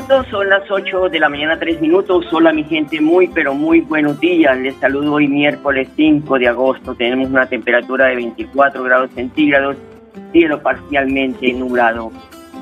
minutos, 0.00 0.26
son 0.30 0.48
las 0.48 0.70
8 0.70 1.10
de 1.10 1.18
la 1.18 1.28
mañana, 1.28 1.58
3 1.58 1.80
minutos. 1.80 2.24
Hola, 2.32 2.52
mi 2.52 2.64
gente, 2.64 3.00
muy, 3.00 3.28
pero 3.28 3.54
muy 3.54 3.82
buenos 3.82 4.18
días. 4.18 4.56
Les 4.58 4.74
saludo 4.76 5.14
hoy, 5.14 5.28
miércoles 5.28 5.88
5 5.94 6.38
de 6.38 6.48
agosto. 6.48 6.94
Tenemos 6.94 7.28
una 7.28 7.46
temperatura 7.46 8.06
de 8.06 8.16
24 8.16 8.82
grados 8.82 9.10
centígrados, 9.14 9.76
cielo 10.32 10.62
parcialmente 10.62 11.52
nublado. 11.52 12.12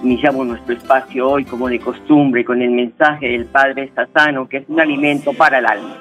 Iniciamos 0.03 0.48
nuestro 0.48 0.75
espacio 0.75 1.28
hoy, 1.28 1.44
como 1.44 1.69
de 1.69 1.78
costumbre, 1.78 2.44
con 2.44 2.61
el 2.61 2.70
mensaje 2.70 3.28
del 3.28 3.47
Padre 3.47 3.92
Sassano, 3.94 4.48
que 4.48 4.59
es 4.59 4.64
un 4.69 4.81
alimento 4.81 5.33
para 5.33 5.59
el 5.59 5.66
alma. 5.66 5.97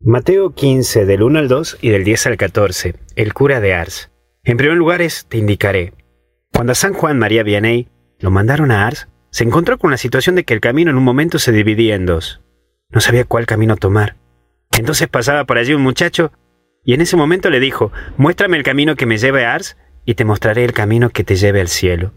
Mateo 0.00 0.54
15, 0.54 1.06
del 1.06 1.22
1 1.22 1.38
al 1.38 1.48
2 1.48 1.78
y 1.82 1.90
del 1.90 2.02
10 2.02 2.26
al 2.26 2.36
14. 2.36 2.94
El 3.14 3.32
cura 3.32 3.60
de 3.60 3.74
Ars. 3.74 4.10
En 4.42 4.56
primer 4.56 4.76
lugar 4.76 5.02
es, 5.02 5.26
te 5.28 5.38
indicaré. 5.38 5.92
Cuando 6.52 6.72
a 6.72 6.74
San 6.74 6.94
Juan 6.94 7.18
María 7.18 7.44
Vianney 7.44 7.88
lo 8.18 8.30
mandaron 8.32 8.72
a 8.72 8.86
Ars, 8.86 9.08
se 9.30 9.44
encontró 9.44 9.78
con 9.78 9.90
la 9.90 9.96
situación 9.96 10.34
de 10.36 10.44
que 10.44 10.54
el 10.54 10.60
camino 10.60 10.90
en 10.90 10.96
un 10.96 11.04
momento 11.04 11.38
se 11.38 11.52
dividía 11.52 11.94
en 11.94 12.06
dos. 12.06 12.40
No 12.90 13.00
sabía 13.00 13.24
cuál 13.24 13.46
camino 13.46 13.76
tomar. 13.76 14.16
Entonces 14.76 15.08
pasaba 15.08 15.44
por 15.44 15.58
allí 15.58 15.74
un 15.74 15.82
muchacho 15.82 16.32
y 16.84 16.94
en 16.94 17.00
ese 17.00 17.16
momento 17.16 17.50
le 17.50 17.60
dijo, 17.60 17.92
muéstrame 18.16 18.56
el 18.56 18.62
camino 18.62 18.96
que 18.96 19.06
me 19.06 19.18
lleve 19.18 19.44
a 19.44 19.54
Ars 19.54 19.76
y 20.04 20.14
te 20.14 20.24
mostraré 20.24 20.64
el 20.64 20.72
camino 20.72 21.10
que 21.10 21.24
te 21.24 21.36
lleve 21.36 21.60
al 21.60 21.68
cielo. 21.68 22.14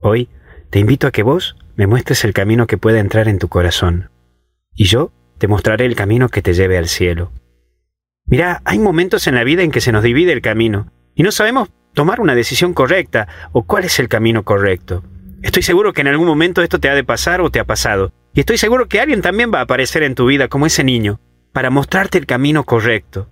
Hoy 0.00 0.28
te 0.70 0.78
invito 0.78 1.06
a 1.06 1.10
que 1.10 1.22
vos 1.22 1.56
me 1.74 1.86
muestres 1.86 2.24
el 2.24 2.32
camino 2.32 2.66
que 2.66 2.78
pueda 2.78 3.00
entrar 3.00 3.28
en 3.28 3.38
tu 3.38 3.48
corazón. 3.48 4.10
Y 4.74 4.84
yo 4.84 5.10
te 5.38 5.48
mostraré 5.48 5.86
el 5.86 5.96
camino 5.96 6.28
que 6.28 6.42
te 6.42 6.54
lleve 6.54 6.78
al 6.78 6.88
cielo. 6.88 7.32
Mirá, 8.24 8.62
hay 8.64 8.78
momentos 8.78 9.26
en 9.26 9.34
la 9.34 9.44
vida 9.44 9.62
en 9.62 9.70
que 9.70 9.80
se 9.80 9.92
nos 9.92 10.02
divide 10.02 10.32
el 10.32 10.42
camino 10.42 10.92
y 11.14 11.22
no 11.22 11.32
sabemos 11.32 11.70
tomar 11.94 12.20
una 12.20 12.34
decisión 12.34 12.74
correcta 12.74 13.26
o 13.52 13.62
cuál 13.62 13.84
es 13.84 13.98
el 13.98 14.08
camino 14.08 14.44
correcto. 14.44 15.02
Estoy 15.42 15.62
seguro 15.62 15.92
que 15.92 16.00
en 16.00 16.08
algún 16.08 16.26
momento 16.26 16.62
esto 16.62 16.80
te 16.80 16.88
ha 16.88 16.94
de 16.94 17.04
pasar 17.04 17.40
o 17.40 17.50
te 17.50 17.60
ha 17.60 17.64
pasado. 17.64 18.12
Y 18.32 18.40
estoy 18.40 18.58
seguro 18.58 18.88
que 18.88 19.00
alguien 19.00 19.22
también 19.22 19.50
va 19.52 19.60
a 19.60 19.62
aparecer 19.62 20.02
en 20.02 20.14
tu 20.14 20.26
vida 20.26 20.48
como 20.48 20.66
ese 20.66 20.84
niño 20.84 21.20
para 21.52 21.70
mostrarte 21.70 22.18
el 22.18 22.26
camino 22.26 22.64
correcto. 22.64 23.30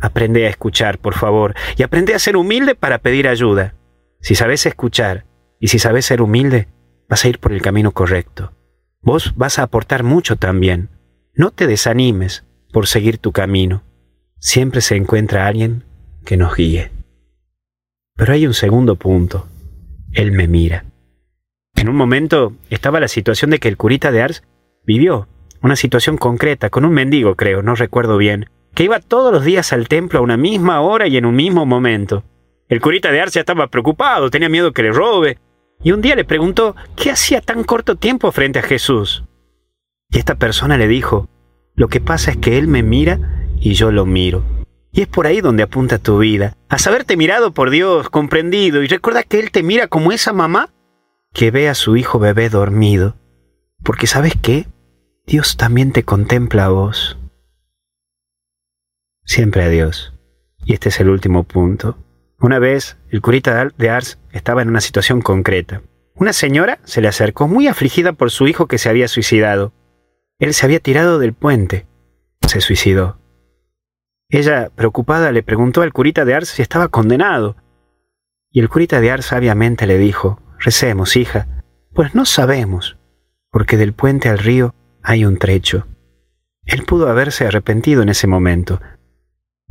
Aprende 0.00 0.46
a 0.46 0.50
escuchar, 0.50 0.98
por 0.98 1.14
favor, 1.14 1.54
y 1.76 1.82
aprende 1.82 2.14
a 2.14 2.18
ser 2.18 2.36
humilde 2.36 2.74
para 2.74 2.98
pedir 2.98 3.26
ayuda. 3.26 3.74
Si 4.20 4.34
sabes 4.34 4.66
escuchar 4.66 5.24
y 5.60 5.68
si 5.68 5.78
sabes 5.78 6.06
ser 6.06 6.22
humilde, 6.22 6.68
vas 7.08 7.24
a 7.24 7.28
ir 7.28 7.38
por 7.38 7.52
el 7.52 7.62
camino 7.62 7.92
correcto. 7.92 8.52
Vos 9.00 9.34
vas 9.36 9.58
a 9.58 9.62
aportar 9.62 10.02
mucho 10.02 10.36
también. 10.36 10.90
No 11.34 11.50
te 11.50 11.66
desanimes 11.66 12.44
por 12.72 12.86
seguir 12.86 13.18
tu 13.18 13.32
camino. 13.32 13.82
Siempre 14.38 14.80
se 14.80 14.96
encuentra 14.96 15.46
alguien 15.46 15.84
que 16.24 16.36
nos 16.36 16.54
guíe. 16.54 16.90
Pero 18.14 18.32
hay 18.32 18.46
un 18.46 18.54
segundo 18.54 18.96
punto. 18.96 19.48
Él 20.12 20.32
me 20.32 20.48
mira. 20.48 20.84
En 21.78 21.88
un 21.88 21.94
momento 21.94 22.54
estaba 22.70 22.98
la 22.98 23.06
situación 23.06 23.52
de 23.52 23.60
que 23.60 23.68
el 23.68 23.76
curita 23.76 24.10
de 24.10 24.20
Ars 24.20 24.42
vivió 24.84 25.28
una 25.62 25.76
situación 25.76 26.16
concreta 26.16 26.70
con 26.70 26.84
un 26.84 26.92
mendigo, 26.92 27.36
creo, 27.36 27.62
no 27.62 27.76
recuerdo 27.76 28.16
bien, 28.16 28.50
que 28.74 28.82
iba 28.82 28.98
todos 28.98 29.32
los 29.32 29.44
días 29.44 29.72
al 29.72 29.86
templo 29.86 30.18
a 30.18 30.22
una 30.22 30.36
misma 30.36 30.80
hora 30.80 31.06
y 31.06 31.16
en 31.16 31.24
un 31.24 31.36
mismo 31.36 31.66
momento. 31.66 32.24
El 32.68 32.80
curita 32.80 33.12
de 33.12 33.20
Ars 33.20 33.34
ya 33.34 33.42
estaba 33.42 33.68
preocupado, 33.68 34.28
tenía 34.28 34.48
miedo 34.48 34.72
que 34.72 34.82
le 34.82 34.90
robe, 34.90 35.38
y 35.80 35.92
un 35.92 36.00
día 36.00 36.16
le 36.16 36.24
preguntó 36.24 36.74
qué 36.96 37.12
hacía 37.12 37.40
tan 37.40 37.62
corto 37.62 37.94
tiempo 37.94 38.32
frente 38.32 38.58
a 38.58 38.62
Jesús. 38.62 39.22
Y 40.10 40.18
esta 40.18 40.34
persona 40.34 40.78
le 40.78 40.88
dijo, 40.88 41.28
lo 41.76 41.86
que 41.86 42.00
pasa 42.00 42.32
es 42.32 42.38
que 42.38 42.58
Él 42.58 42.66
me 42.66 42.82
mira 42.82 43.46
y 43.60 43.74
yo 43.74 43.92
lo 43.92 44.04
miro. 44.04 44.42
Y 44.90 45.02
es 45.02 45.06
por 45.06 45.28
ahí 45.28 45.40
donde 45.40 45.62
apunta 45.62 45.98
tu 45.98 46.18
vida, 46.18 46.56
a 46.68 46.78
saberte 46.78 47.16
mirado 47.16 47.52
por 47.52 47.70
Dios, 47.70 48.10
comprendido, 48.10 48.82
y 48.82 48.88
recuerda 48.88 49.22
que 49.22 49.38
Él 49.38 49.52
te 49.52 49.62
mira 49.62 49.86
como 49.86 50.10
esa 50.10 50.32
mamá 50.32 50.70
que 51.32 51.50
ve 51.50 51.68
a 51.68 51.74
su 51.74 51.96
hijo 51.96 52.18
bebé 52.18 52.48
dormido. 52.48 53.16
Porque 53.82 54.06
sabes 54.06 54.34
qué? 54.40 54.66
Dios 55.26 55.56
también 55.56 55.92
te 55.92 56.04
contempla 56.04 56.66
a 56.66 56.68
vos. 56.70 57.18
Siempre 59.24 59.62
a 59.64 59.68
Dios. 59.68 60.14
Y 60.64 60.74
este 60.74 60.88
es 60.88 61.00
el 61.00 61.10
último 61.10 61.44
punto. 61.44 61.98
Una 62.40 62.58
vez, 62.58 62.96
el 63.10 63.20
curita 63.20 63.68
de 63.76 63.90
Ars 63.90 64.18
estaba 64.32 64.62
en 64.62 64.68
una 64.68 64.80
situación 64.80 65.20
concreta. 65.22 65.82
Una 66.14 66.32
señora 66.32 66.78
se 66.84 67.00
le 67.00 67.08
acercó 67.08 67.46
muy 67.46 67.68
afligida 67.68 68.12
por 68.12 68.30
su 68.30 68.48
hijo 68.48 68.66
que 68.66 68.78
se 68.78 68.88
había 68.88 69.08
suicidado. 69.08 69.72
Él 70.38 70.54
se 70.54 70.66
había 70.66 70.80
tirado 70.80 71.18
del 71.18 71.34
puente. 71.34 71.86
Se 72.46 72.60
suicidó. 72.60 73.18
Ella, 74.30 74.70
preocupada, 74.74 75.32
le 75.32 75.42
preguntó 75.42 75.82
al 75.82 75.92
curita 75.92 76.24
de 76.24 76.34
Ars 76.34 76.48
si 76.48 76.62
estaba 76.62 76.88
condenado. 76.88 77.56
Y 78.50 78.60
el 78.60 78.68
curita 78.68 79.00
de 79.00 79.10
Ars 79.10 79.26
sabiamente 79.26 79.86
le 79.86 79.98
dijo, 79.98 80.40
Recemos, 80.58 81.16
hija, 81.16 81.46
pues 81.94 82.14
no 82.14 82.24
sabemos, 82.24 82.96
porque 83.50 83.76
del 83.76 83.92
puente 83.92 84.28
al 84.28 84.38
río 84.38 84.74
hay 85.02 85.24
un 85.24 85.38
trecho. 85.38 85.86
Él 86.66 86.84
pudo 86.84 87.08
haberse 87.08 87.46
arrepentido 87.46 88.02
en 88.02 88.08
ese 88.08 88.26
momento. 88.26 88.80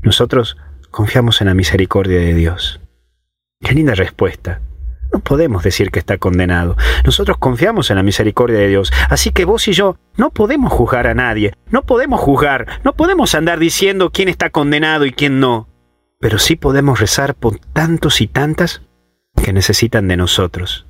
Nosotros 0.01 0.57
confiamos 0.89 1.41
en 1.41 1.47
la 1.47 1.53
misericordia 1.53 2.19
de 2.19 2.33
Dios. 2.33 2.81
Qué 3.61 3.73
linda 3.73 3.93
respuesta. 3.95 4.61
No 5.11 5.19
podemos 5.19 5.63
decir 5.63 5.91
que 5.91 5.99
está 5.99 6.17
condenado. 6.17 6.75
Nosotros 7.05 7.37
confiamos 7.37 7.89
en 7.89 7.97
la 7.97 8.03
misericordia 8.03 8.59
de 8.59 8.67
Dios. 8.67 8.91
Así 9.09 9.31
que 9.31 9.45
vos 9.45 9.67
y 9.67 9.73
yo 9.73 9.97
no 10.17 10.31
podemos 10.31 10.73
juzgar 10.73 11.07
a 11.07 11.13
nadie. 11.13 11.53
No 11.69 11.83
podemos 11.83 12.19
juzgar. 12.19 12.81
No 12.83 12.93
podemos 12.93 13.33
andar 13.35 13.59
diciendo 13.59 14.11
quién 14.11 14.27
está 14.27 14.49
condenado 14.49 15.05
y 15.05 15.11
quién 15.11 15.39
no. 15.39 15.69
Pero 16.19 16.39
sí 16.39 16.55
podemos 16.55 16.99
rezar 16.99 17.35
por 17.35 17.59
tantos 17.59 18.21
y 18.21 18.27
tantas 18.27 18.81
que 19.43 19.53
necesitan 19.53 20.07
de 20.07 20.17
nosotros, 20.17 20.85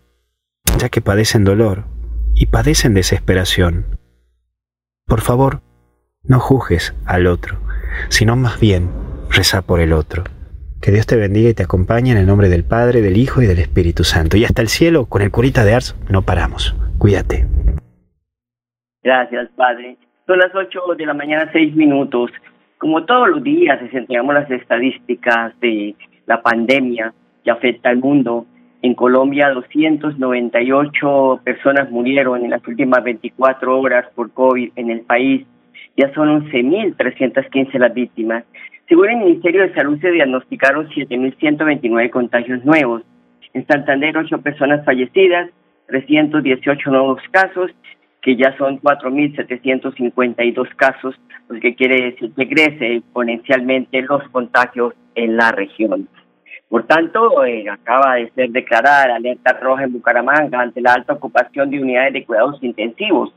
ya 0.79 0.89
que 0.89 1.01
padecen 1.01 1.43
dolor 1.43 1.85
y 2.33 2.47
padecen 2.47 2.93
desesperación. 2.93 3.85
Por 5.05 5.21
favor, 5.21 5.61
no 6.23 6.39
juzgues 6.39 6.95
al 7.05 7.27
otro, 7.27 7.59
sino 8.09 8.35
más 8.35 8.59
bien 8.59 8.89
reza 9.29 9.61
por 9.61 9.79
el 9.79 9.93
otro. 9.93 10.23
Que 10.81 10.91
Dios 10.91 11.07
te 11.07 11.15
bendiga 11.15 11.49
y 11.49 11.53
te 11.53 11.63
acompañe 11.63 12.11
en 12.11 12.17
el 12.17 12.27
nombre 12.27 12.49
del 12.49 12.63
Padre, 12.63 13.01
del 13.01 13.17
Hijo 13.17 13.41
y 13.41 13.47
del 13.47 13.59
Espíritu 13.59 14.03
Santo. 14.03 14.37
Y 14.37 14.45
hasta 14.45 14.61
el 14.61 14.67
cielo, 14.67 15.05
con 15.05 15.21
el 15.21 15.31
curita 15.31 15.63
de 15.63 15.73
Ars, 15.73 15.95
no 16.09 16.21
paramos. 16.21 16.75
Cuídate. 16.97 17.47
Gracias, 19.01 19.49
Padre. 19.55 19.97
Son 20.27 20.37
las 20.37 20.53
8 20.53 20.95
de 20.97 21.05
la 21.05 21.13
mañana, 21.13 21.49
6 21.51 21.75
minutos. 21.75 22.31
Como 22.77 23.05
todos 23.05 23.29
los 23.29 23.43
días, 23.43 23.81
les 23.81 23.93
entregamos 23.93 24.35
las 24.35 24.51
estadísticas 24.51 25.59
de 25.61 25.95
la 26.25 26.41
pandemia 26.41 27.13
que 27.47 27.51
afecta 27.51 27.87
al 27.87 27.99
mundo. 27.99 28.45
En 28.81 28.93
Colombia, 28.93 29.49
298 29.51 31.39
personas 31.45 31.89
murieron 31.89 32.43
en 32.43 32.49
las 32.49 32.67
últimas 32.67 33.01
24 33.05 33.79
horas 33.79 34.05
por 34.15 34.31
COVID 34.33 34.71
en 34.75 34.89
el 34.89 35.01
país. 35.01 35.47
ya 35.95 36.13
son 36.13 36.27
11.315 36.51 37.79
las 37.79 37.93
víctimas. 37.93 38.43
Según 38.89 39.09
el 39.09 39.17
Ministerio 39.19 39.61
de 39.61 39.73
Salud 39.73 39.97
se 40.01 40.11
diagnosticaron 40.11 40.89
7.129 40.89 42.09
contagios 42.09 42.65
nuevos. 42.65 43.03
En 43.53 43.65
Santander, 43.65 44.17
8 44.17 44.41
personas 44.41 44.83
fallecidas, 44.83 45.49
318 45.87 46.91
nuevos 46.91 47.21
casos, 47.31 47.71
que 48.21 48.35
ya 48.35 48.55
son 48.57 48.81
4.752 48.81 50.67
casos, 50.75 51.15
lo 51.47 51.59
que 51.61 51.75
quiere 51.75 52.11
decir 52.11 52.31
que 52.35 52.49
crece 52.49 52.97
exponencialmente 52.97 54.01
los 54.01 54.21
contagios 54.31 54.93
en 55.15 55.37
la 55.37 55.51
región. 55.53 56.09
Por 56.69 56.85
tanto, 56.85 57.45
eh, 57.45 57.69
acaba 57.69 58.15
de 58.15 58.29
ser 58.31 58.49
declarada 58.49 59.15
alerta 59.15 59.53
roja 59.53 59.83
en 59.85 59.93
Bucaramanga 59.93 60.59
ante 60.59 60.81
la 60.81 60.93
alta 60.93 61.13
ocupación 61.13 61.69
de 61.69 61.81
unidades 61.81 62.13
de 62.13 62.25
cuidados 62.25 62.61
intensivos 62.61 63.33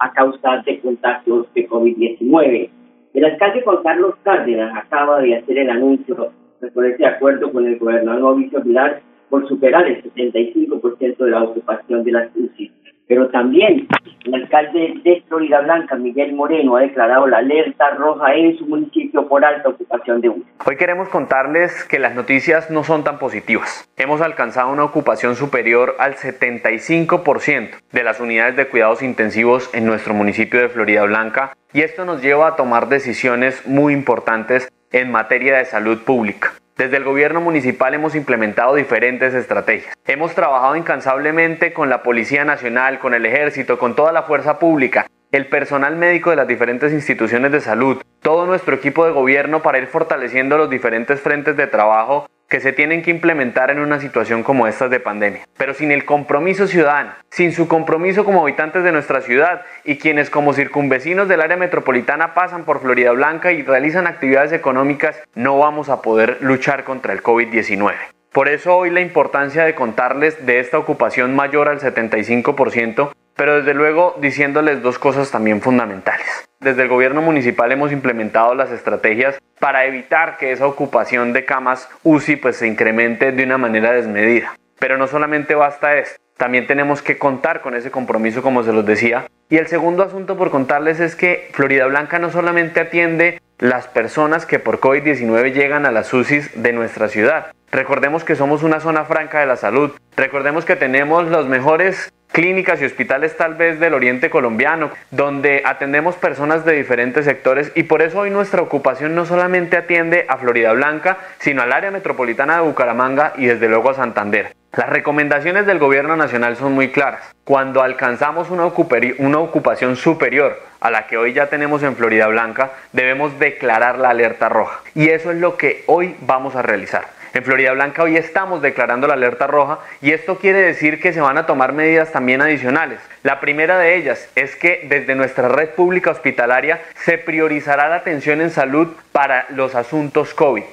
a 0.00 0.12
causa 0.12 0.62
de 0.66 0.80
contagios 0.80 1.46
de 1.54 1.68
COVID-19. 1.68 2.70
El 3.14 3.24
alcalde 3.24 3.62
Juan 3.62 3.82
Carlos 3.84 4.14
Cárdenas 4.24 4.76
acaba 4.76 5.20
de 5.20 5.36
hacer 5.36 5.58
el 5.58 5.70
anuncio 5.70 6.32
de 6.60 6.70
ponerse 6.72 6.98
de 6.98 7.06
acuerdo 7.06 7.52
con 7.52 7.66
el 7.66 7.78
gobernador 7.78 8.20
Mauricio 8.20 8.62
Pilar 8.62 9.00
por 9.28 9.46
superar 9.48 9.86
el 9.86 10.02
75% 10.02 11.16
de 11.18 11.30
la 11.30 11.44
ocupación 11.44 12.02
de 12.02 12.12
las 12.12 12.28
UCI. 12.34 12.72
Pero 13.08 13.28
también 13.28 13.88
el 14.24 14.34
alcalde 14.34 14.94
de 15.02 15.22
Florida 15.28 15.60
Blanca, 15.60 15.96
Miguel 15.96 16.32
Moreno, 16.34 16.76
ha 16.76 16.82
declarado 16.82 17.26
la 17.26 17.38
alerta 17.38 17.90
roja 17.90 18.34
en 18.34 18.56
su 18.56 18.66
municipio 18.66 19.28
por 19.28 19.44
alta 19.44 19.68
ocupación 19.68 20.20
de 20.20 20.28
UCI. 20.28 20.44
Hoy 20.64 20.76
queremos 20.76 21.08
contarles 21.08 21.84
que 21.84 21.98
las 21.98 22.14
noticias 22.14 22.70
no 22.70 22.84
son 22.84 23.04
tan 23.04 23.18
positivas. 23.18 23.88
Hemos 23.96 24.20
alcanzado 24.20 24.72
una 24.72 24.84
ocupación 24.84 25.36
superior 25.36 25.96
al 25.98 26.14
75% 26.14 27.70
de 27.90 28.04
las 28.04 28.20
unidades 28.20 28.56
de 28.56 28.68
cuidados 28.68 29.02
intensivos 29.02 29.68
en 29.74 29.86
nuestro 29.86 30.14
municipio 30.14 30.60
de 30.60 30.68
Florida 30.68 31.04
Blanca 31.04 31.52
y 31.72 31.80
esto 31.80 32.04
nos 32.04 32.22
lleva 32.22 32.48
a 32.48 32.56
tomar 32.56 32.88
decisiones 32.88 33.66
muy 33.66 33.92
importantes 33.92 34.68
en 34.92 35.10
materia 35.10 35.56
de 35.56 35.64
salud 35.64 35.98
pública. 36.04 36.52
Desde 36.82 36.96
el 36.96 37.04
gobierno 37.04 37.40
municipal 37.40 37.94
hemos 37.94 38.16
implementado 38.16 38.74
diferentes 38.74 39.34
estrategias. 39.34 39.94
Hemos 40.04 40.34
trabajado 40.34 40.74
incansablemente 40.74 41.72
con 41.72 41.88
la 41.88 42.02
Policía 42.02 42.44
Nacional, 42.44 42.98
con 42.98 43.14
el 43.14 43.24
Ejército, 43.24 43.78
con 43.78 43.94
toda 43.94 44.10
la 44.10 44.24
fuerza 44.24 44.58
pública, 44.58 45.06
el 45.30 45.46
personal 45.46 45.94
médico 45.94 46.30
de 46.30 46.36
las 46.36 46.48
diferentes 46.48 46.92
instituciones 46.92 47.52
de 47.52 47.60
salud, 47.60 48.02
todo 48.20 48.46
nuestro 48.46 48.74
equipo 48.74 49.06
de 49.06 49.12
gobierno 49.12 49.62
para 49.62 49.78
ir 49.78 49.86
fortaleciendo 49.86 50.58
los 50.58 50.68
diferentes 50.68 51.20
frentes 51.20 51.56
de 51.56 51.68
trabajo 51.68 52.26
que 52.52 52.60
se 52.60 52.74
tienen 52.74 53.00
que 53.00 53.10
implementar 53.10 53.70
en 53.70 53.78
una 53.78 53.98
situación 53.98 54.42
como 54.42 54.66
esta 54.66 54.90
de 54.90 55.00
pandemia. 55.00 55.48
Pero 55.56 55.72
sin 55.72 55.90
el 55.90 56.04
compromiso 56.04 56.66
ciudadano, 56.66 57.12
sin 57.30 57.52
su 57.52 57.66
compromiso 57.66 58.26
como 58.26 58.42
habitantes 58.42 58.84
de 58.84 58.92
nuestra 58.92 59.22
ciudad 59.22 59.62
y 59.84 59.96
quienes 59.96 60.28
como 60.28 60.52
circunvecinos 60.52 61.28
del 61.28 61.40
área 61.40 61.56
metropolitana 61.56 62.34
pasan 62.34 62.64
por 62.66 62.82
Florida 62.82 63.10
Blanca 63.12 63.52
y 63.52 63.62
realizan 63.62 64.06
actividades 64.06 64.52
económicas, 64.52 65.18
no 65.34 65.58
vamos 65.58 65.88
a 65.88 66.02
poder 66.02 66.36
luchar 66.42 66.84
contra 66.84 67.14
el 67.14 67.22
COVID-19. 67.22 67.94
Por 68.32 68.50
eso 68.50 68.76
hoy 68.76 68.90
la 68.90 69.00
importancia 69.00 69.64
de 69.64 69.74
contarles 69.74 70.44
de 70.44 70.60
esta 70.60 70.78
ocupación 70.78 71.34
mayor 71.34 71.70
al 71.70 71.80
75%, 71.80 73.12
pero 73.42 73.56
desde 73.56 73.74
luego 73.74 74.16
diciéndoles 74.20 74.82
dos 74.82 75.00
cosas 75.00 75.32
también 75.32 75.60
fundamentales. 75.60 76.48
Desde 76.60 76.82
el 76.82 76.88
gobierno 76.88 77.22
municipal 77.22 77.72
hemos 77.72 77.90
implementado 77.90 78.54
las 78.54 78.70
estrategias 78.70 79.36
para 79.58 79.84
evitar 79.84 80.36
que 80.36 80.52
esa 80.52 80.68
ocupación 80.68 81.32
de 81.32 81.44
camas 81.44 81.88
UCI 82.04 82.36
pues 82.36 82.58
se 82.58 82.68
incremente 82.68 83.32
de 83.32 83.42
una 83.42 83.58
manera 83.58 83.90
desmedida. 83.90 84.54
Pero 84.78 84.96
no 84.96 85.08
solamente 85.08 85.56
basta 85.56 85.96
esto, 85.96 86.20
también 86.36 86.68
tenemos 86.68 87.02
que 87.02 87.18
contar 87.18 87.62
con 87.62 87.74
ese 87.74 87.90
compromiso 87.90 88.42
como 88.42 88.62
se 88.62 88.72
los 88.72 88.86
decía. 88.86 89.26
Y 89.50 89.56
el 89.56 89.66
segundo 89.66 90.04
asunto 90.04 90.36
por 90.36 90.52
contarles 90.52 91.00
es 91.00 91.16
que 91.16 91.50
Florida 91.52 91.86
Blanca 91.86 92.20
no 92.20 92.30
solamente 92.30 92.78
atiende 92.78 93.40
las 93.58 93.88
personas 93.88 94.46
que 94.46 94.60
por 94.60 94.78
COVID-19 94.78 95.52
llegan 95.52 95.84
a 95.84 95.90
las 95.90 96.14
UCIs 96.14 96.62
de 96.62 96.72
nuestra 96.72 97.08
ciudad. 97.08 97.48
Recordemos 97.72 98.22
que 98.22 98.36
somos 98.36 98.62
una 98.62 98.78
zona 98.78 99.04
franca 99.04 99.40
de 99.40 99.46
la 99.46 99.56
salud. 99.56 99.92
Recordemos 100.16 100.64
que 100.64 100.76
tenemos 100.76 101.26
los 101.26 101.48
mejores 101.48 102.12
clínicas 102.32 102.80
y 102.80 102.84
hospitales 102.84 103.36
tal 103.36 103.54
vez 103.54 103.78
del 103.78 103.94
oriente 103.94 104.30
colombiano, 104.30 104.90
donde 105.10 105.62
atendemos 105.64 106.16
personas 106.16 106.64
de 106.64 106.72
diferentes 106.72 107.24
sectores 107.24 107.70
y 107.74 107.84
por 107.84 108.02
eso 108.02 108.20
hoy 108.20 108.30
nuestra 108.30 108.62
ocupación 108.62 109.14
no 109.14 109.26
solamente 109.26 109.76
atiende 109.76 110.24
a 110.28 110.38
Florida 110.38 110.72
Blanca, 110.72 111.18
sino 111.38 111.62
al 111.62 111.72
área 111.72 111.90
metropolitana 111.90 112.56
de 112.56 112.62
Bucaramanga 112.62 113.34
y 113.36 113.46
desde 113.46 113.68
luego 113.68 113.90
a 113.90 113.94
Santander. 113.94 114.52
Las 114.74 114.88
recomendaciones 114.88 115.66
del 115.66 115.78
gobierno 115.78 116.16
nacional 116.16 116.56
son 116.56 116.72
muy 116.72 116.90
claras. 116.90 117.34
Cuando 117.44 117.82
alcanzamos 117.82 118.48
una, 118.48 118.64
ocupación 118.64 119.96
superior 119.96 120.58
a 120.80 120.90
la 120.90 121.06
que 121.06 121.18
hoy 121.18 121.34
ya 121.34 121.48
tenemos 121.48 121.82
en 121.82 121.94
Florida 121.94 122.26
Blanca, 122.28 122.70
debemos 122.92 123.38
declarar 123.38 123.98
la 123.98 124.08
alerta 124.08 124.48
roja. 124.48 124.80
Y 124.94 125.10
eso 125.10 125.30
es 125.30 125.36
lo 125.36 125.58
que 125.58 125.84
hoy 125.88 126.16
vamos 126.22 126.56
a 126.56 126.62
realizar. 126.62 127.04
En 127.34 127.44
Florida 127.44 127.72
Blanca 127.72 128.02
hoy 128.02 128.16
estamos 128.16 128.60
declarando 128.60 129.06
la 129.06 129.14
alerta 129.14 129.46
roja 129.46 129.78
y 130.02 130.10
esto 130.10 130.36
quiere 130.36 130.58
decir 130.60 131.00
que 131.00 131.14
se 131.14 131.20
van 131.22 131.38
a 131.38 131.46
tomar 131.46 131.72
medidas 131.72 132.12
también 132.12 132.42
adicionales. 132.42 133.00
La 133.22 133.40
primera 133.40 133.78
de 133.78 133.96
ellas 133.96 134.30
es 134.36 134.54
que 134.54 134.86
desde 134.86 135.14
nuestra 135.14 135.48
red 135.48 135.70
pública 135.70 136.10
hospitalaria 136.10 136.80
se 136.94 137.16
priorizará 137.16 137.88
la 137.88 137.96
atención 137.96 138.42
en 138.42 138.50
salud 138.50 138.88
para 139.12 139.46
los 139.48 139.74
asuntos 139.74 140.34
COVID. 140.34 140.64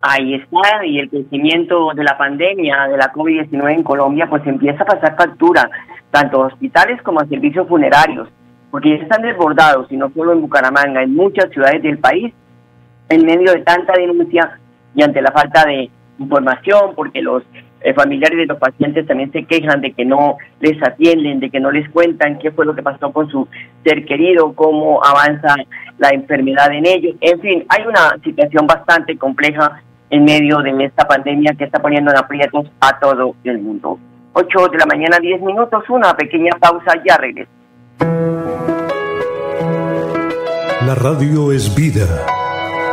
Ahí 0.00 0.34
está, 0.34 0.84
y 0.84 0.98
el 0.98 1.08
crecimiento 1.08 1.92
de 1.94 2.02
la 2.02 2.18
pandemia 2.18 2.88
de 2.88 2.96
la 2.96 3.12
COVID-19 3.12 3.72
en 3.72 3.82
Colombia 3.84 4.26
pues 4.28 4.44
empieza 4.46 4.82
a 4.82 4.86
pasar 4.86 5.16
factura, 5.16 5.70
tanto 6.10 6.42
a 6.42 6.46
hospitales 6.48 7.00
como 7.02 7.20
a 7.20 7.26
servicios 7.26 7.68
funerarios, 7.68 8.28
porque 8.72 8.96
ya 8.96 9.02
están 9.04 9.22
desbordados, 9.22 9.90
y 9.90 9.96
no 9.96 10.10
solo 10.10 10.32
en 10.32 10.42
Bucaramanga, 10.42 11.02
en 11.02 11.14
muchas 11.14 11.50
ciudades 11.50 11.82
del 11.82 11.98
país 11.98 12.32
en 13.08 13.24
medio 13.24 13.52
de 13.52 13.60
tanta 13.60 13.92
denuncia 13.94 14.58
y 14.94 15.02
ante 15.02 15.20
la 15.20 15.32
falta 15.32 15.64
de 15.66 15.90
información, 16.18 16.94
porque 16.94 17.20
los 17.20 17.42
eh, 17.82 17.94
familiares 17.94 18.38
de 18.38 18.46
los 18.46 18.58
pacientes 18.58 19.06
también 19.06 19.30
se 19.32 19.44
quejan 19.44 19.80
de 19.80 19.92
que 19.92 20.04
no 20.04 20.36
les 20.60 20.82
atienden, 20.82 21.40
de 21.40 21.50
que 21.50 21.60
no 21.60 21.70
les 21.70 21.88
cuentan 21.90 22.38
qué 22.38 22.50
fue 22.50 22.64
lo 22.64 22.74
que 22.74 22.82
pasó 22.82 23.12
con 23.12 23.30
su 23.30 23.46
ser 23.84 24.04
querido, 24.04 24.54
cómo 24.54 25.04
avanza 25.04 25.54
la 25.98 26.08
enfermedad 26.08 26.72
en 26.72 26.86
ellos. 26.86 27.14
En 27.20 27.40
fin, 27.40 27.64
hay 27.68 27.86
una 27.86 28.16
situación 28.24 28.66
bastante 28.66 29.16
compleja 29.16 29.82
en 30.10 30.24
medio 30.24 30.58
de 30.58 30.84
esta 30.84 31.06
pandemia 31.06 31.54
que 31.56 31.64
está 31.64 31.80
poniendo 31.80 32.10
en 32.10 32.16
aprietos 32.16 32.66
a 32.80 32.98
todo 32.98 33.34
el 33.44 33.58
mundo. 33.58 33.98
8 34.32 34.68
de 34.68 34.78
la 34.78 34.86
mañana, 34.86 35.18
10 35.18 35.40
minutos, 35.42 35.82
una 35.88 36.14
pequeña 36.16 36.50
pausa, 36.60 36.92
ya 37.06 37.16
regreso. 37.16 37.50
La 40.86 40.94
radio 40.94 41.52
es 41.52 41.74
vida. 41.74 42.06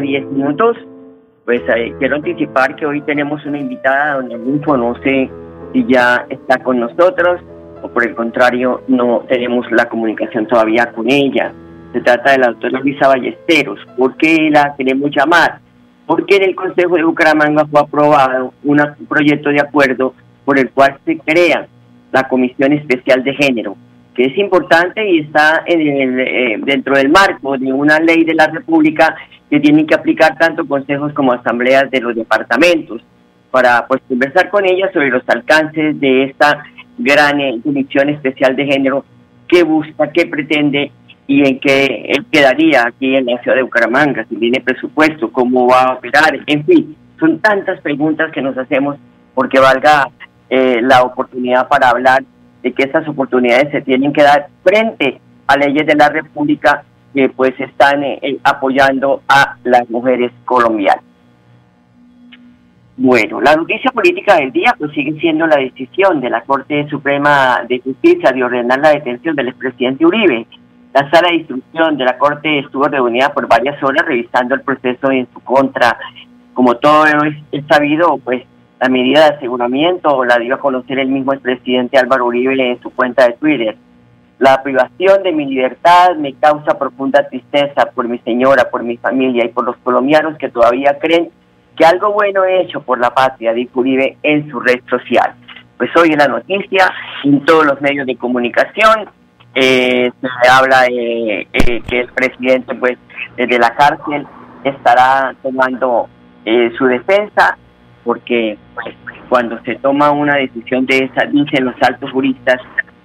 Minutos. 0.00 0.76
Pues 1.44 1.62
eh, 1.74 1.94
quiero 1.98 2.16
anticipar 2.16 2.74
que 2.76 2.86
hoy 2.86 3.00
tenemos 3.02 3.44
una 3.46 3.58
invitada, 3.58 4.14
doña 4.14 4.36
Linfo, 4.36 4.76
no 4.76 4.94
sé 5.02 5.30
si 5.72 5.86
ya 5.86 6.26
está 6.28 6.58
con 6.58 6.80
nosotros 6.80 7.40
o 7.82 7.88
por 7.88 8.04
el 8.04 8.14
contrario 8.14 8.82
no 8.88 9.24
tenemos 9.28 9.70
la 9.70 9.88
comunicación 9.88 10.46
todavía 10.46 10.92
con 10.92 11.10
ella. 11.10 11.52
Se 11.92 12.00
trata 12.00 12.32
de 12.32 12.38
la 12.38 12.48
doctora 12.48 12.80
Luisa 12.80 13.08
Ballesteros. 13.08 13.78
¿Por 13.96 14.16
qué 14.16 14.48
la 14.50 14.74
queremos 14.76 15.10
llamar? 15.14 15.60
Porque 16.06 16.36
en 16.36 16.44
el 16.44 16.54
Consejo 16.54 16.96
de 16.96 17.04
Bucaramanga 17.04 17.64
fue 17.66 17.80
aprobado 17.80 18.52
un 18.64 18.80
proyecto 19.08 19.50
de 19.50 19.60
acuerdo 19.60 20.14
por 20.44 20.58
el 20.58 20.70
cual 20.70 20.98
se 21.04 21.18
crea 21.18 21.66
la 22.12 22.28
Comisión 22.28 22.72
Especial 22.72 23.22
de 23.24 23.34
Género, 23.34 23.76
que 24.16 24.24
es 24.24 24.38
importante 24.38 25.06
y 25.06 25.20
está 25.20 25.62
en 25.66 25.80
el, 25.80 26.20
eh, 26.20 26.56
dentro 26.64 26.96
del 26.96 27.10
marco 27.10 27.58
de 27.58 27.70
una 27.70 28.00
ley 28.00 28.24
de 28.24 28.34
la 28.34 28.46
República 28.46 29.14
que 29.50 29.60
tienen 29.60 29.86
que 29.86 29.94
aplicar 29.94 30.36
tanto 30.38 30.66
consejos 30.66 31.12
como 31.12 31.32
asambleas 31.32 31.90
de 31.90 32.00
los 32.00 32.16
departamentos 32.16 33.02
para 33.50 33.86
pues 33.86 34.00
conversar 34.08 34.48
con 34.48 34.64
ellas 34.64 34.90
sobre 34.92 35.10
los 35.10 35.22
alcances 35.28 36.00
de 36.00 36.24
esta 36.24 36.64
gran 36.96 37.40
eh, 37.40 37.60
comisión 37.62 38.08
especial 38.08 38.56
de 38.56 38.64
género 38.64 39.04
que 39.46 39.62
busca, 39.62 40.10
qué 40.10 40.26
pretende 40.26 40.90
y 41.26 41.46
en 41.46 41.60
qué 41.60 42.12
quedaría 42.32 42.86
aquí 42.86 43.16
en 43.16 43.26
la 43.26 43.38
ciudad 43.42 43.56
de 43.56 43.62
Bucaramanga, 43.62 44.24
si 44.28 44.36
tiene 44.36 44.60
presupuesto, 44.60 45.30
cómo 45.30 45.68
va 45.68 45.82
a 45.82 45.92
operar, 45.94 46.38
en 46.46 46.64
fin, 46.64 46.96
Son 47.18 47.38
tantas 47.40 47.80
preguntas 47.80 48.30
que 48.32 48.42
nos 48.42 48.56
hacemos 48.56 48.96
porque 49.34 49.58
valga 49.58 50.08
eh, 50.48 50.80
la 50.82 51.02
oportunidad 51.02 51.68
para 51.68 51.90
hablar 51.90 52.22
de 52.66 52.72
que 52.72 52.82
estas 52.82 53.06
oportunidades 53.06 53.70
se 53.70 53.80
tienen 53.82 54.12
que 54.12 54.24
dar 54.24 54.48
frente 54.64 55.20
a 55.46 55.56
leyes 55.56 55.86
de 55.86 55.94
la 55.94 56.08
República 56.08 56.82
que 57.14 57.28
pues 57.28 57.54
están 57.60 58.02
eh, 58.02 58.18
eh, 58.20 58.38
apoyando 58.42 59.22
a 59.28 59.56
las 59.62 59.88
mujeres 59.88 60.32
colombianas. 60.44 61.04
Bueno, 62.96 63.40
la 63.40 63.54
noticia 63.54 63.92
política 63.92 64.34
del 64.34 64.50
día 64.50 64.74
pues 64.76 64.90
sigue 64.94 65.16
siendo 65.20 65.46
la 65.46 65.58
decisión 65.58 66.20
de 66.20 66.28
la 66.28 66.40
Corte 66.40 66.88
Suprema 66.88 67.60
de 67.68 67.78
Justicia 67.78 68.32
de 68.32 68.42
ordenar 68.42 68.80
la 68.80 68.90
detención 68.90 69.36
del 69.36 69.46
expresidente 69.46 70.04
Uribe. 70.04 70.44
La 70.92 71.08
sala 71.08 71.28
de 71.28 71.36
instrucción 71.36 71.96
de 71.96 72.04
la 72.04 72.18
Corte 72.18 72.58
estuvo 72.58 72.88
reunida 72.88 73.32
por 73.32 73.46
varias 73.46 73.80
horas 73.80 74.04
revisando 74.04 74.56
el 74.56 74.62
proceso 74.62 75.12
en 75.12 75.28
su 75.32 75.38
contra. 75.38 75.96
Como 76.52 76.74
todo 76.78 77.06
es, 77.52 77.64
sabido, 77.68 78.18
pues 78.24 78.42
la 78.80 78.88
medida 78.88 79.20
de 79.20 79.36
aseguramiento 79.36 80.24
la 80.24 80.38
dio 80.38 80.54
a 80.54 80.60
conocer 80.60 80.98
el 80.98 81.08
mismo 81.08 81.32
expresidente 81.32 81.98
Álvaro 81.98 82.26
Uribe 82.26 82.70
en 82.70 82.80
su 82.80 82.90
cuenta 82.90 83.26
de 83.26 83.34
Twitter. 83.34 83.76
La 84.38 84.62
privación 84.62 85.22
de 85.22 85.32
mi 85.32 85.46
libertad 85.46 86.14
me 86.16 86.34
causa 86.34 86.78
profunda 86.78 87.26
tristeza 87.26 87.90
por 87.94 88.06
mi 88.06 88.18
señora, 88.18 88.68
por 88.70 88.82
mi 88.82 88.98
familia 88.98 89.46
y 89.46 89.48
por 89.48 89.64
los 89.64 89.76
colombianos 89.78 90.36
que 90.36 90.50
todavía 90.50 90.98
creen 90.98 91.30
que 91.74 91.86
algo 91.86 92.12
bueno 92.12 92.44
he 92.44 92.62
hecho 92.62 92.82
por 92.82 92.98
la 92.98 93.10
patria, 93.10 93.52
dijo 93.52 93.80
Uribe 93.80 94.18
en 94.22 94.50
su 94.50 94.60
red 94.60 94.80
social. 94.90 95.34
Pues 95.78 95.90
hoy 95.96 96.10
en 96.12 96.18
la 96.18 96.28
noticia, 96.28 96.92
en 97.24 97.44
todos 97.44 97.66
los 97.66 97.80
medios 97.80 98.06
de 98.06 98.16
comunicación, 98.16 99.08
eh, 99.54 100.10
se 100.20 100.48
habla 100.50 100.82
de 100.82 101.46
eh, 101.52 101.82
que 101.88 102.00
el 102.00 102.12
presidente, 102.12 102.74
pues, 102.74 102.98
desde 103.36 103.58
la 103.58 103.74
cárcel 103.74 104.26
estará 104.64 105.34
tomando 105.42 106.08
eh, 106.44 106.70
su 106.76 106.86
defensa, 106.86 107.56
porque 108.06 108.56
pues, 108.74 108.94
cuando 109.28 109.60
se 109.64 109.74
toma 109.74 110.12
una 110.12 110.36
decisión 110.36 110.86
de 110.86 110.98
esa, 110.98 111.26
dicen 111.26 111.64
los 111.64 111.74
altos 111.82 112.10
juristas, 112.12 112.60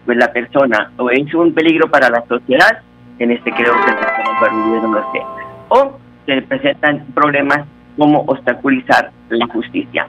pues 0.06 0.18
la 0.18 0.32
persona 0.32 0.92
es 1.12 1.34
un 1.34 1.54
peligro 1.54 1.90
para 1.90 2.10
la 2.10 2.24
sociedad, 2.28 2.82
en 3.18 3.32
este 3.32 3.52
creo 3.52 3.74
que 3.74 4.82
no 4.82 4.94
lo 4.94 5.12
sé, 5.12 5.22
o 5.70 6.00
se 6.28 6.42
presentan 6.44 7.06
problemas 7.16 7.66
cómo 7.98 8.20
obstaculizar 8.28 9.12
la 9.30 9.48
justicia. 9.48 10.08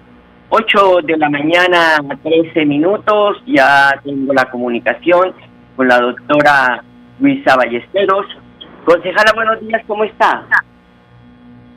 8 0.50 0.98
de 1.04 1.16
la 1.16 1.30
mañana, 1.30 1.96
13 2.22 2.66
minutos, 2.66 3.42
ya 3.46 3.98
tengo 4.04 4.34
la 4.34 4.44
comunicación 4.50 5.32
con 5.74 5.88
la 5.88 5.98
doctora 5.98 6.84
Luisa 7.18 7.56
Ballesteros. 7.56 8.26
Concejala, 8.84 9.32
buenos 9.34 9.60
días, 9.60 9.82
¿cómo 9.86 10.04
está? 10.04 10.44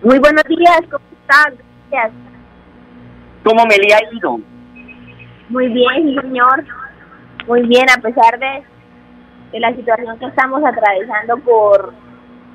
Muy 0.04 0.20
buenos 0.20 0.44
días, 0.50 0.82
¿cómo 0.92 1.06
está? 1.22 1.54
Gracias. 1.90 2.35
¿Cómo 3.46 3.64
me 3.68 3.78
le 3.78 3.94
ha 3.94 4.00
ido? 4.12 4.40
Muy 5.50 5.68
bien, 5.68 6.20
señor. 6.20 6.66
Muy 7.46 7.62
bien, 7.68 7.86
a 7.96 8.02
pesar 8.02 8.40
de, 8.40 8.64
de 9.52 9.60
la 9.60 9.74
situación 9.76 10.18
que 10.18 10.26
estamos 10.26 10.64
atravesando 10.66 11.38
por 11.38 11.94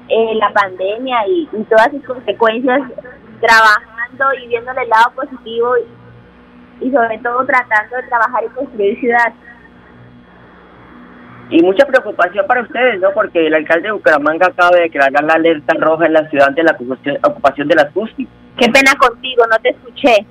eh, 0.09 0.35
la 0.35 0.53
pandemia 0.53 1.29
y, 1.29 1.49
y 1.53 1.63
todas 1.65 1.93
sus 1.93 2.03
consecuencias, 2.03 2.81
trabajando 3.41 4.35
y 4.43 4.49
viéndole 4.49 4.83
el 4.83 4.89
lado 4.89 5.13
positivo 5.15 5.75
y, 6.81 6.91
sobre 6.91 7.19
todo 7.19 7.47
tratando 7.47 7.97
de 7.97 8.03
trabajar 8.09 8.45
y 8.45 8.49
construir 8.49 8.99
ciudad. 8.99 9.33
Y 11.51 11.63
mucha 11.63 11.87
preocupación 11.87 12.47
para 12.49 12.63
ustedes, 12.63 13.01
¿no? 13.01 13.13
Porque 13.13 13.47
el 13.47 13.55
alcalde 13.55 13.89
de 13.89 13.93
Bucaramanga 13.93 14.49
acaba 14.49 14.71
de 14.71 14.83
declarar 14.83 15.23
la 15.23 15.35
alerta 15.35 15.75
roja 15.79 16.07
en 16.07 16.15
la 16.15 16.29
ciudad 16.31 16.51
de 16.51 16.65
la 16.65 16.77
ocupación 17.23 17.69
de 17.69 17.75
las 17.77 17.95
UCI. 17.95 18.29
Qué 18.57 18.69
pena 18.69 18.93
contigo, 18.99 19.45
no 19.49 19.57
te 19.59 19.71
escuché. 19.71 20.27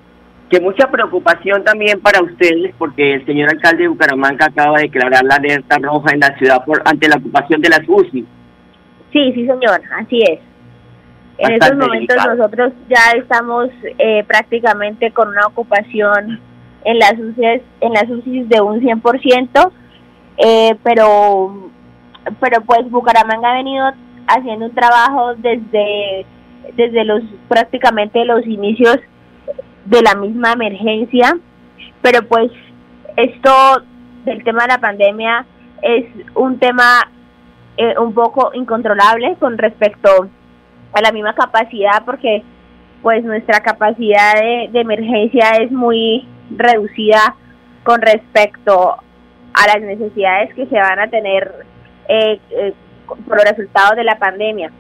Que 0.50 0.60
mucha 0.60 0.90
preocupación 0.90 1.64
también 1.64 2.00
para 2.00 2.24
ustedes, 2.24 2.74
porque 2.78 3.16
el 3.16 3.26
señor 3.26 3.50
alcalde 3.50 3.84
de 3.84 3.90
Bucaramanga 3.90 4.48
acaba 4.48 4.78
de 4.78 4.84
declarar 4.84 5.24
la 5.24 5.36
alerta 5.36 5.78
roja 5.80 6.12
en 6.14 6.22
la 6.22 6.36
ciudad 6.38 6.66
por 6.66 6.82
ante 6.86 7.08
la 7.08 7.18
ocupación 7.18 7.62
de 7.62 7.70
las 7.70 7.82
UCI. 7.88 8.26
Sí, 9.12 9.34
sí, 9.34 9.46
señor, 9.46 9.82
así 10.00 10.22
es. 10.22 10.40
En 11.40 11.54
estos 11.54 11.78
momentos 11.78 12.18
nosotros 12.26 12.74
ya 12.90 13.18
estamos 13.18 13.70
eh, 13.98 14.24
prácticamente 14.28 15.12
con 15.12 15.30
una 15.30 15.48
ocupación 15.48 16.40
en 16.84 17.00
las 17.00 17.14
UCIs, 17.14 17.62
en 17.82 17.94
las 17.94 18.10
UCIs 18.10 18.50
de 18.50 18.62
un 18.62 18.82
100%, 18.82 19.72
eh, 20.38 20.76
pero, 20.84 21.72
pero 22.40 22.62
pues 22.62 22.90
Bucaramanga 22.90 23.52
ha 23.52 23.56
venido 23.56 23.86
haciendo 24.28 24.66
un 24.66 24.76
trabajo 24.76 25.34
desde, 25.36 26.26
desde 26.76 27.06
los 27.06 27.22
prácticamente 27.48 28.24
los 28.26 28.46
inicios 28.46 28.98
de 29.86 30.02
la 30.02 30.16
misma 30.16 30.54
emergencia, 30.54 31.38
pero 32.02 32.28
pues 32.28 32.52
esto 33.16 33.52
del 34.26 34.44
tema 34.44 34.64
de 34.64 34.68
la 34.68 34.80
pandemia 34.80 35.46
es 35.82 36.06
un 36.36 36.60
tema 36.60 37.10
eh, 37.78 37.98
un 37.98 38.14
poco 38.14 38.52
incontrolable 38.54 39.36
con 39.40 39.58
respecto 39.58 40.30
a 40.94 41.02
la 41.02 41.12
misma 41.12 41.34
capacidad 41.34 42.04
porque 42.06 42.44
pues 43.02 43.24
nuestra 43.24 43.62
capacidad 43.62 44.34
de, 44.34 44.70
emergencia 44.74 45.52
es 45.62 45.72
muy 45.72 46.28
reducida 46.52 47.36
con 47.84 48.02
respecto 48.02 48.98
a 49.54 49.68
las 49.68 49.82
necesidades 49.82 50.54
que 50.54 50.66
se 50.66 50.76
van 50.76 51.00
a 51.00 51.10
tener 51.10 51.66
eh, 52.10 52.40
eh, 52.50 52.74
por 53.26 53.38
los 53.38 53.50
resultados 53.50 53.96
de 53.96 54.04
la 54.04 54.20
pandemia. 54.20 54.72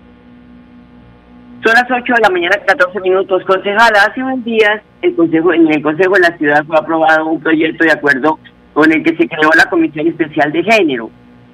Son 1.63 1.73
las 1.73 1.89
8 1.89 2.13
de 2.13 2.21
la 2.21 2.29
mañana, 2.29 2.57
14 2.65 2.99
minutos. 3.01 3.43
Concejala, 3.45 4.03
hace 4.07 4.23
unos 4.23 4.43
días 4.43 4.81
el 5.01 5.15
consejo, 5.15 5.53
en 5.53 5.67
el 5.73 5.81
Consejo 5.81 6.13
de 6.13 6.21
la 6.21 6.37
Ciudad 6.37 6.65
fue 6.65 6.77
aprobado 6.77 7.27
un 7.27 7.39
proyecto 7.39 7.85
de 7.85 7.91
acuerdo 7.91 8.39
con 8.73 8.91
el 8.91 9.03
que 9.03 9.15
se 9.15 9.27
creó 9.27 9.49
la 9.55 9.69
Comisión 9.69 10.07
Especial 10.07 10.51
de 10.51 10.63
Género. 10.63 11.09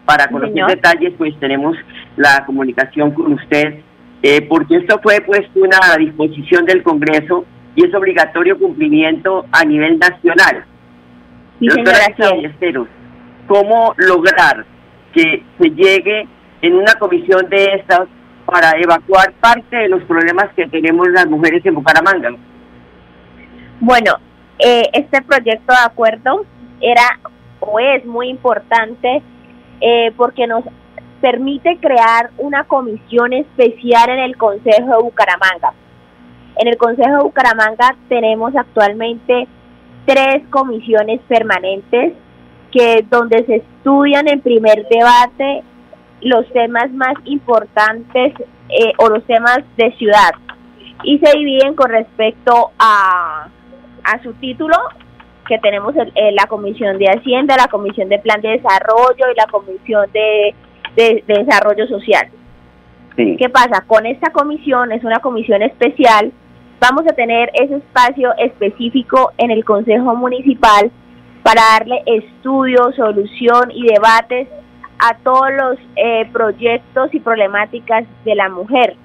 Para 0.06 0.28
conocer 0.28 0.66
detalles, 0.68 1.14
pues 1.18 1.34
tenemos 1.40 1.76
la 2.16 2.46
comunicación 2.46 3.12
con 3.12 3.34
usted 3.34 3.82
eh, 4.28 4.42
porque 4.50 4.78
esto 4.78 5.00
fue 5.04 5.22
puesto 5.22 5.60
una 5.60 5.78
disposición 6.00 6.66
del 6.66 6.82
Congreso 6.82 7.46
y 7.76 7.86
es 7.86 7.94
obligatorio 7.94 8.58
cumplimiento 8.58 9.46
a 9.52 9.64
nivel 9.64 10.00
nacional. 10.00 10.66
Sí, 11.60 11.68
Doctora 11.68 12.88
¿cómo 13.48 13.94
lograr 13.98 14.66
que 15.14 15.44
se 15.60 15.70
llegue 15.70 16.28
en 16.64 16.74
una 16.74 16.96
comisión 16.96 17.48
de 17.50 17.66
estas 17.76 18.08
para 18.48 18.72
evacuar 18.80 19.32
parte 19.34 19.76
de 19.76 19.90
los 19.90 20.02
problemas 20.06 20.52
que 20.56 20.68
tenemos 20.70 21.08
las 21.10 21.28
mujeres 21.28 21.64
en 21.64 21.76
Bucaramanga? 21.76 22.32
Bueno, 23.80 24.14
eh, 24.60 24.90
este 24.94 25.22
proyecto 25.22 25.74
de 25.74 25.86
acuerdo 25.86 26.46
era 26.82 27.20
o 27.60 27.80
es 27.80 28.06
muy 28.06 28.30
importante 28.30 29.22
eh, 29.82 30.12
porque 30.16 30.48
nos 30.48 30.64
permite 31.22 31.78
crear 31.78 32.30
una 32.38 32.64
comisión 32.66 33.34
especial 33.34 34.10
en 34.10 34.20
el 34.20 34.38
Consejo 34.38 34.98
de 34.98 35.04
Bucaramanga. 35.04 35.74
En 36.58 36.68
el 36.68 36.78
Consejo 36.78 37.18
de 37.18 37.24
Bucaramanga 37.24 37.96
tenemos 38.08 38.56
actualmente 38.56 39.48
tres 40.06 40.44
comisiones 40.50 41.20
permanentes 41.28 42.14
que 42.72 43.06
donde 43.10 43.46
se 43.46 43.56
estudian 43.56 44.28
en 44.28 44.42
primer 44.42 44.88
debate 44.88 45.64
los 46.22 46.48
temas 46.54 46.92
más 46.92 47.14
importantes 47.26 48.34
eh, 48.70 48.94
o 48.98 49.10
los 49.10 49.24
temas 49.26 49.60
de 49.78 49.92
ciudad 49.98 50.32
y 51.04 51.20
se 51.20 51.38
dividen 51.38 51.76
con 51.76 51.90
respecto 51.90 52.72
a, 52.80 53.48
a 54.06 54.22
su 54.24 54.34
título 54.34 54.76
que 55.48 55.60
tenemos 55.60 55.94
la 55.96 56.48
Comisión 56.48 56.98
de 56.98 57.06
Hacienda, 57.06 57.56
la 57.56 57.68
Comisión 57.68 58.10
de 58.10 58.20
Plan 58.20 58.42
de 58.42 58.50
Desarrollo 58.50 59.26
y 59.32 59.36
la 59.36 59.46
Comisión 59.46 60.12
de 60.12 60.56
de, 60.96 61.24
Desarrollo 61.28 61.88
Social. 61.88 62.28
¿Qué 63.16 63.50
pasa? 63.50 63.84
Con 63.88 64.06
esta 64.06 64.32
comisión, 64.32 64.92
es 64.92 65.04
una 65.04 65.20
comisión 65.20 65.62
especial, 65.62 66.34
vamos 66.82 67.06
a 67.10 67.16
tener 67.16 67.50
ese 67.54 67.78
espacio 67.78 68.34
específico 68.38 69.32
en 69.38 69.52
el 69.52 69.64
Consejo 69.64 70.16
Municipal 70.16 70.92
para 71.42 71.62
darle 71.80 72.04
estudio, 72.06 72.92
solución 72.96 73.72
y 73.72 73.88
debates 73.88 74.50
a 75.00 75.18
todos 75.24 75.48
los 75.52 75.78
eh, 75.96 76.28
proyectos 76.34 77.14
y 77.14 77.20
problemáticas 77.22 78.06
de 78.26 78.36
la 78.36 78.50
mujer, 78.50 78.96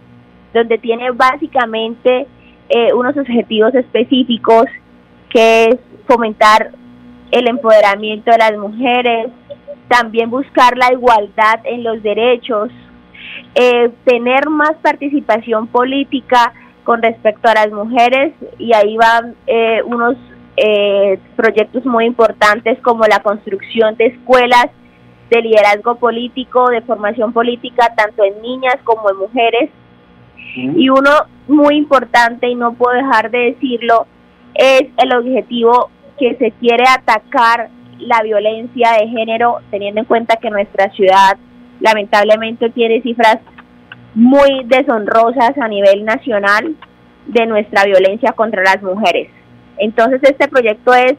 donde 0.55 0.79
tiene 0.79 1.13
básicamente 1.13 2.27
eh, 2.69 2.93
unos 2.93 3.17
objetivos 3.17 3.75
específicos 3.75 4.65
que 5.31 5.65
es 5.67 5.77
fomentar 6.07 6.73
el 7.31 7.49
empoderamiento 7.49 8.31
de 8.31 8.39
las 8.39 8.57
mujeres, 8.59 9.29
también 9.89 10.31
buscar 10.31 10.77
la 10.77 10.93
igualdad 10.93 11.61
en 11.65 11.85
los 11.85 12.03
derechos, 12.03 12.71
eh, 13.55 13.91
tener 14.05 14.49
más 14.49 14.73
participación 14.83 15.67
política 15.69 16.53
con 16.85 17.03
respecto 17.03 17.49
a 17.49 17.55
las 17.55 17.71
mujeres 17.71 18.35
y 18.59 18.73
ahí 18.75 18.97
van 18.97 19.35
eh, 19.47 19.83
unos 19.85 20.17
eh, 20.57 21.19
proyectos 21.37 21.85
muy 21.87 22.05
importantes 22.05 22.79
como 22.81 23.05
la 23.05 23.21
construcción 23.23 23.97
de 23.97 24.07
escuelas 24.07 24.67
de 25.31 25.43
liderazgo 25.43 25.97
político, 25.97 26.69
de 26.71 26.83
formación 26.83 27.33
política, 27.33 27.95
tanto 27.97 28.25
en 28.25 28.43
niñas 28.43 28.77
como 28.85 29.09
en 29.11 29.17
mujeres. 29.17 29.71
Y 30.57 30.89
uno 30.89 31.11
muy 31.47 31.77
importante, 31.77 32.49
y 32.49 32.57
no 32.57 32.75
puedo 32.75 32.97
dejar 32.97 33.31
de 33.31 33.53
decirlo, 33.53 34.07
es 34.55 34.83
el 34.97 35.15
objetivo 35.15 35.91
que 36.19 36.37
se 36.37 36.53
quiere 36.53 36.85
atacar 36.89 37.71
la 37.99 38.23
violencia 38.23 38.93
de 38.93 39.09
género, 39.09 39.59
teniendo 39.71 40.01
en 40.01 40.07
cuenta 40.07 40.37
que 40.37 40.51
nuestra 40.51 40.91
ciudad 40.91 41.37
lamentablemente 41.81 42.71
tiene 42.71 43.03
cifras 43.03 43.39
muy 44.15 44.65
deshonrosas 44.65 45.57
a 45.59 45.69
nivel 45.69 46.05
nacional 46.05 46.75
de 47.27 47.47
nuestra 47.47 47.85
violencia 47.85 48.33
contra 48.33 48.63
las 48.63 48.83
mujeres. 48.83 49.31
Entonces 49.79 50.21
este 50.23 50.49
proyecto 50.49 50.93
es 50.95 51.15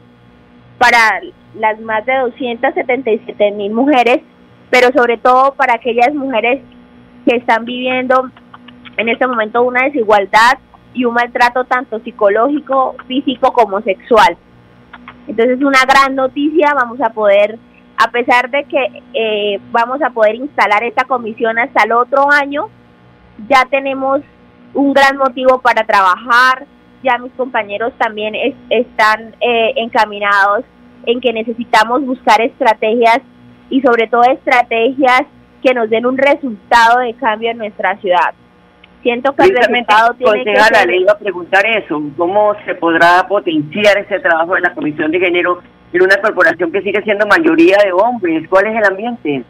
para 0.78 1.20
las 1.54 1.80
más 1.80 2.04
de 2.06 2.16
277 2.18 3.50
mil 3.52 3.72
mujeres, 3.72 4.20
pero 4.70 4.88
sobre 4.94 5.18
todo 5.18 5.54
para 5.54 5.74
aquellas 5.74 6.14
mujeres 6.14 6.62
que 7.26 7.36
están 7.36 7.64
viviendo 7.64 8.30
en 8.96 9.08
este 9.08 9.26
momento 9.26 9.62
una 9.62 9.84
desigualdad 9.84 10.58
y 10.94 11.04
un 11.04 11.14
maltrato 11.14 11.64
tanto 11.64 11.98
psicológico, 12.00 12.96
físico 13.06 13.52
como 13.52 13.80
sexual. 13.82 14.36
Entonces 15.26 15.58
es 15.58 15.64
una 15.64 15.82
gran 15.86 16.14
noticia, 16.14 16.72
vamos 16.74 17.00
a 17.00 17.10
poder, 17.10 17.58
a 17.96 18.10
pesar 18.10 18.50
de 18.50 18.64
que 18.64 19.02
eh, 19.14 19.60
vamos 19.70 20.02
a 20.02 20.10
poder 20.10 20.34
instalar 20.34 20.82
esta 20.84 21.04
comisión 21.04 21.58
hasta 21.58 21.84
el 21.84 21.92
otro 21.92 22.30
año, 22.30 22.68
ya 23.48 23.64
tenemos 23.70 24.20
un 24.74 24.92
gran 24.92 25.16
motivo 25.16 25.60
para 25.60 25.84
trabajar, 25.84 26.66
ya 27.02 27.18
mis 27.18 27.32
compañeros 27.32 27.92
también 27.98 28.34
están 28.70 29.34
eh, 29.40 29.72
encaminados 29.76 30.64
en 31.06 31.20
que 31.20 31.32
necesitamos 31.32 32.04
buscar 32.04 32.40
estrategias 32.40 33.20
y 33.70 33.80
sobre 33.80 34.06
todo 34.06 34.22
estrategias 34.22 35.22
que 35.62 35.74
nos 35.74 35.88
den 35.90 36.06
un 36.06 36.18
resultado 36.18 37.00
de 37.00 37.14
cambio 37.14 37.50
en 37.50 37.58
nuestra 37.58 37.96
ciudad. 37.98 38.34
Siento 39.02 39.34
que 39.34 39.44
el 39.44 39.56
resultado 39.56 40.14
tiene 40.14 40.44
que 40.44 40.56
ser... 40.56 40.86
le 40.86 40.98
iba 40.98 41.12
a 41.12 41.18
preguntar 41.18 41.66
eso, 41.66 42.00
¿cómo 42.16 42.54
se 42.64 42.74
podrá 42.76 43.26
potenciar 43.26 43.98
ese 43.98 44.20
trabajo 44.20 44.54
de 44.54 44.60
la 44.60 44.74
Comisión 44.74 45.10
de 45.10 45.18
Género 45.18 45.60
en 45.92 46.02
una 46.02 46.16
corporación 46.18 46.70
que 46.70 46.82
sigue 46.82 47.02
siendo 47.02 47.26
mayoría 47.26 47.78
de 47.84 47.92
hombres? 47.92 48.48
¿Cuál 48.48 48.68
es 48.68 48.76
el 48.76 48.84
ambiente? 48.84 49.44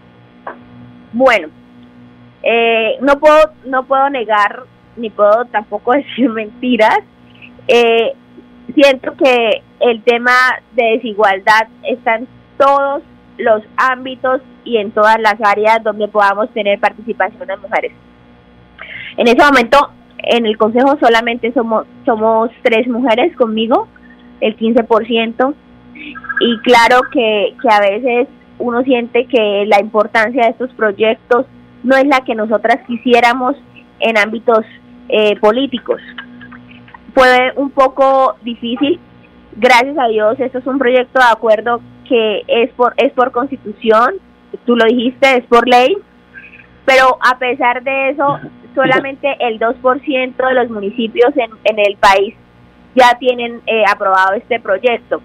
Bueno, 1.12 1.48
eh, 2.42 2.96
no 3.02 3.18
puedo 3.20 3.52
no 3.66 3.84
puedo 3.84 4.08
negar 4.08 4.64
ni 4.96 5.10
puedo 5.10 5.44
tampoco 5.46 5.92
decir 5.92 6.30
mentiras. 6.30 7.00
Eh, 7.68 8.12
siento 8.74 9.14
que 9.16 9.62
el 9.80 10.02
tema 10.02 10.32
de 10.72 10.92
desigualdad 10.94 11.68
está 11.82 12.16
en 12.16 12.28
todos 12.56 13.02
los 13.38 13.62
ámbitos 13.76 14.40
y 14.64 14.78
en 14.78 14.92
todas 14.92 15.20
las 15.20 15.36
áreas 15.42 15.82
donde 15.82 16.08
podamos 16.08 16.48
tener 16.50 16.78
participación 16.80 17.46
de 17.46 17.56
mujeres. 17.56 17.92
En 19.16 19.28
ese 19.28 19.44
momento, 19.44 19.90
en 20.18 20.46
el 20.46 20.56
consejo 20.56 20.96
solamente 21.00 21.52
somos, 21.52 21.86
somos 22.04 22.50
tres 22.62 22.86
mujeres 22.88 23.36
conmigo, 23.36 23.88
el 24.40 24.56
15%, 24.56 25.54
y 26.40 26.58
claro 26.60 27.00
que, 27.12 27.54
que 27.60 27.68
a 27.68 27.80
veces 27.80 28.28
uno 28.58 28.82
siente 28.82 29.26
que 29.26 29.64
la 29.66 29.80
importancia 29.80 30.44
de 30.44 30.50
estos 30.50 30.72
proyectos 30.74 31.46
no 31.82 31.96
es 31.96 32.06
la 32.06 32.20
que 32.20 32.34
nosotras 32.34 32.78
quisiéramos 32.86 33.56
en 34.00 34.18
ámbitos 34.18 34.64
eh, 35.08 35.38
políticos. 35.40 36.00
Fue 37.14 37.52
un 37.56 37.70
poco 37.70 38.36
difícil, 38.42 38.98
gracias 39.56 39.96
a 39.98 40.08
Dios, 40.08 40.38
esto 40.40 40.58
es 40.58 40.66
un 40.66 40.78
proyecto 40.78 41.18
de 41.18 41.26
acuerdo 41.30 41.80
que 42.08 42.42
es 42.46 42.70
por, 42.72 42.94
es 42.96 43.12
por 43.12 43.32
constitución, 43.32 44.14
tú 44.64 44.76
lo 44.76 44.84
dijiste, 44.86 45.38
es 45.38 45.44
por 45.46 45.68
ley, 45.68 45.96
pero 46.84 47.18
a 47.20 47.38
pesar 47.38 47.82
de 47.82 48.10
eso, 48.10 48.38
solamente 48.74 49.36
el 49.40 49.58
2% 49.58 50.36
de 50.36 50.54
los 50.54 50.70
municipios 50.70 51.30
en, 51.36 51.50
en 51.64 51.78
el 51.78 51.96
país 51.96 52.34
ya 52.94 53.16
tienen 53.18 53.60
eh, 53.66 53.84
aprobado 53.90 54.34
este 54.34 54.60
proyecto. 54.60 55.22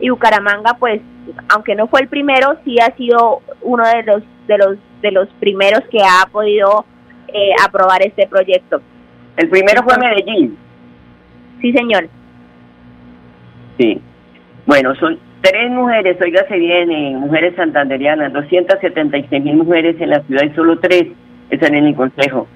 Y 0.00 0.10
Bucaramanga, 0.10 0.74
pues, 0.78 1.00
aunque 1.48 1.74
no 1.74 1.88
fue 1.88 2.02
el 2.02 2.08
primero, 2.08 2.56
sí 2.64 2.76
ha 2.80 2.94
sido 2.96 3.40
uno 3.62 3.84
de 3.86 4.02
los 4.04 4.22
de 4.46 4.58
los 4.58 4.78
de 5.02 5.12
los 5.12 5.28
primeros 5.40 5.82
que 5.90 5.98
ha 5.98 6.26
podido 6.30 6.84
eh, 7.28 7.50
aprobar 7.64 8.02
este 8.02 8.26
proyecto. 8.26 8.80
El 9.36 9.48
primero 9.48 9.82
fue 9.82 9.96
Medellín. 9.98 10.56
Sí, 11.60 11.72
señor. 11.72 12.08
Sí. 13.78 14.00
Bueno, 14.66 14.94
son 14.96 15.18
tres 15.40 15.70
mujeres, 15.70 16.20
oígase 16.20 16.58
bien, 16.58 16.90
eh, 16.90 17.16
mujeres 17.16 17.54
santanderianas, 17.56 18.32
276 18.32 19.42
mil 19.42 19.56
mujeres 19.56 20.00
en 20.00 20.10
la 20.10 20.20
ciudad 20.22 20.42
y 20.44 20.54
solo 20.54 20.78
tres 20.78 21.06
están 21.50 21.74
en 21.74 21.86
el 21.86 21.94
consejo, 21.94 22.46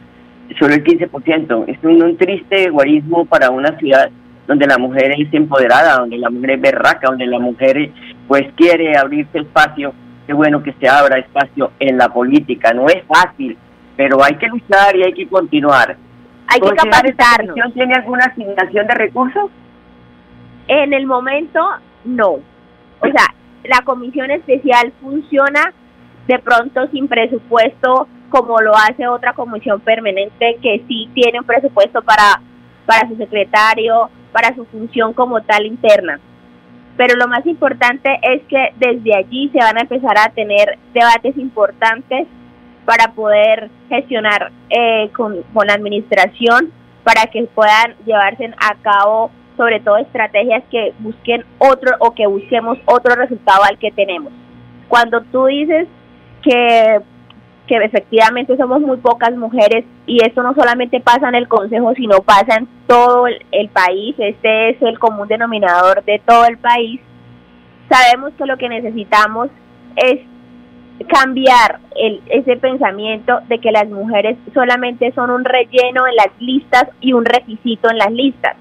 solo 0.59 0.75
el 0.75 0.85
15%. 0.85 1.65
Es 1.69 1.79
un, 1.83 2.03
un 2.03 2.17
triste 2.17 2.71
guarismo 2.71 3.25
para 3.25 3.51
una 3.51 3.77
ciudad 3.79 4.11
donde 4.47 4.67
la 4.67 4.79
mujer 4.79 5.13
es 5.19 5.33
empoderada, 5.33 5.99
donde 5.99 6.19
la 6.19 6.31
mujer 6.31 6.53
es 6.53 6.61
berraca, 6.61 7.09
donde 7.09 7.27
la 7.27 7.39
mujer 7.39 7.91
pues 8.29 8.43
quiere 8.57 8.97
abrirse 8.97 9.39
espacio. 9.39 9.95
Qué 10.27 10.33
bueno 10.33 10.63
que 10.63 10.73
se 10.75 10.89
abra 10.89 11.19
espacio 11.19 11.73
en 11.79 11.99
la 11.99 12.09
política. 12.09 12.73
No 12.73 12.87
es 12.87 13.03
fácil, 13.07 13.57
pero 13.97 14.23
hay 14.23 14.37
que 14.37 14.49
luchar 14.49 14.97
y 14.97 15.05
hay 15.05 15.13
que 15.13 15.29
continuar. 15.29 15.97
Hay 16.49 16.61
que 16.61 16.75
capacitarnos. 16.75 17.73
¿Tiene 17.73 17.95
alguna 17.95 18.25
asignación 18.27 18.87
de 18.87 18.95
recursos? 18.95 19.51
En 20.69 20.93
el 20.93 21.07
momento, 21.07 21.61
no. 22.05 22.33
O 23.01 23.07
sea, 23.07 23.35
la 23.65 23.81
comisión 23.85 24.31
especial 24.31 24.93
funciona 25.01 25.73
de 26.27 26.39
pronto 26.39 26.89
sin 26.89 27.09
presupuesto 27.09 28.07
como 28.33 28.59
lo 28.62 28.75
hace 28.75 29.07
otra 29.07 29.35
comisión 29.35 29.79
permanente 29.81 30.57
que 30.62 30.83
sí 30.88 31.11
tiene 31.12 31.38
un 31.38 31.45
presupuesto 31.45 32.01
para, 32.01 32.40
para 32.87 33.07
su 33.07 33.16
secretario, 33.16 34.09
para 34.33 34.55
su 34.55 34.64
función 34.64 35.12
como 35.12 35.42
tal 35.42 35.66
interna. 35.66 36.18
Pero 36.97 37.14
lo 37.16 37.29
más 37.29 37.45
importante 37.47 38.18
es 38.23 38.42
que 38.49 38.73
desde 38.77 39.14
allí 39.14 39.51
se 39.51 39.59
van 39.59 39.77
a 39.77 39.83
empezar 39.83 40.16
a 40.18 40.31
tener 40.31 40.79
debates 40.95 41.37
importantes 41.37 42.27
para 42.87 43.12
poder 43.12 43.71
gestionar 43.90 44.51
eh, 44.71 45.11
con, 45.14 45.45
la 45.66 45.75
administración, 45.75 46.73
para 47.05 47.27
que 47.27 47.45
puedan 47.55 47.95
llevarse 48.07 48.51
a 48.59 48.75
cabo 48.81 49.31
sobre 49.59 49.81
todo 49.81 49.99
estrategias 49.99 50.64
que 50.71 50.95
busquen 51.01 51.45
otro 51.59 51.97
o 51.99 52.14
que 52.14 52.27
busquemos 52.27 52.79
otro 52.87 53.14
resultado 53.14 53.62
al 53.64 53.79
que 53.79 53.90
tenemos. 53.90 54.33
Cuando 54.88 55.21
tú 55.21 55.45
dices 55.45 55.87
que, 56.42 57.01
que 57.73 57.87
efectivamente 57.87 58.55
somos 58.59 58.83
muy 58.83 58.99
pocas 58.99 59.35
mujeres 59.35 59.87
y 60.07 60.23
esto 60.23 60.43
no 60.43 60.53
solamente 60.55 61.01
pasa 61.01 61.31
en 61.31 61.37
el 61.37 61.49
Consejo, 61.49 61.95
sino 61.95 62.21
pasa 62.21 62.57
en 62.59 62.69
todo 62.87 63.27
el, 63.27 63.69
país, 63.71 64.15
este 64.19 64.71
es 64.71 64.83
el 64.83 64.99
común 64.99 65.27
denominador 65.27 66.05
de 66.05 66.21
todo 66.27 66.45
el 66.45 66.59
país, 66.59 67.01
sabemos 67.89 68.33
que 68.37 68.45
lo 68.45 68.59
que 68.59 68.69
necesitamos 68.69 69.49
es 69.97 70.21
cambiar 71.09 71.81
el, 71.97 72.21
ese 72.27 72.59
pensamiento 72.59 73.41
de 73.49 73.59
que 73.59 73.73
las 73.73 73.89
mujeres 73.89 74.37
solamente 74.53 75.11
son 75.13 75.31
un 75.31 75.43
relleno 75.43 76.07
en 76.07 76.17
las 76.17 76.29
listas 76.41 76.89
y 77.01 77.15
un 77.15 77.25
requisito 77.25 77.91
en 77.91 77.97
las 77.97 78.13
listas. 78.13 78.55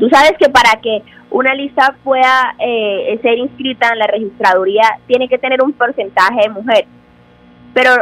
Tú 0.00 0.08
sabes 0.08 0.32
que 0.38 0.48
para 0.48 0.80
que 0.80 1.02
una 1.30 1.52
lista 1.52 1.94
pueda 2.02 2.54
eh, 2.58 3.18
ser 3.20 3.36
inscrita 3.36 3.90
en 3.92 3.98
la 3.98 4.06
registraduría 4.06 4.98
tiene 5.06 5.28
que 5.28 5.36
tener 5.36 5.62
un 5.62 5.74
porcentaje 5.74 6.40
de 6.44 6.48
mujeres. 6.48 6.88
Pero 7.78 7.92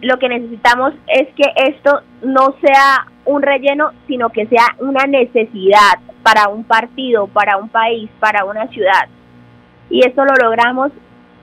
lo 0.00 0.16
que 0.20 0.28
necesitamos 0.28 0.94
es 1.08 1.26
que 1.34 1.42
esto 1.56 2.02
no 2.22 2.54
sea 2.60 3.08
un 3.24 3.42
relleno, 3.42 3.90
sino 4.06 4.30
que 4.30 4.46
sea 4.46 4.76
una 4.78 5.06
necesidad 5.08 5.98
para 6.22 6.48
un 6.48 6.62
partido, 6.62 7.26
para 7.26 7.56
un 7.56 7.68
país, 7.68 8.08
para 8.20 8.44
una 8.44 8.68
ciudad. 8.68 9.08
Y 9.90 10.06
esto 10.06 10.24
lo 10.24 10.34
logramos 10.36 10.92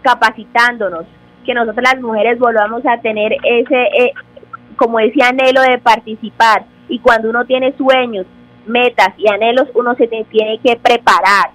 capacitándonos, 0.04 1.04
que 1.46 1.54
nosotros 1.54 1.84
las 1.84 2.02
mujeres 2.02 2.40
volvamos 2.40 2.82
a 2.86 3.02
tener 3.02 3.34
ese, 3.44 3.76
eh, 3.76 4.14
como 4.78 5.00
decía, 5.00 5.28
anhelo 5.28 5.62
de 5.62 5.78
participar. 5.80 6.64
Y 6.88 7.00
cuando 7.00 7.30
uno 7.30 7.44
tiene 7.44 7.76
sueños, 7.76 8.26
metas 8.66 9.10
y 9.18 9.30
anhelos, 9.30 9.68
uno 9.74 9.96
se 9.96 10.08
tiene 10.08 10.62
que 10.64 10.78
preparar 10.78 11.52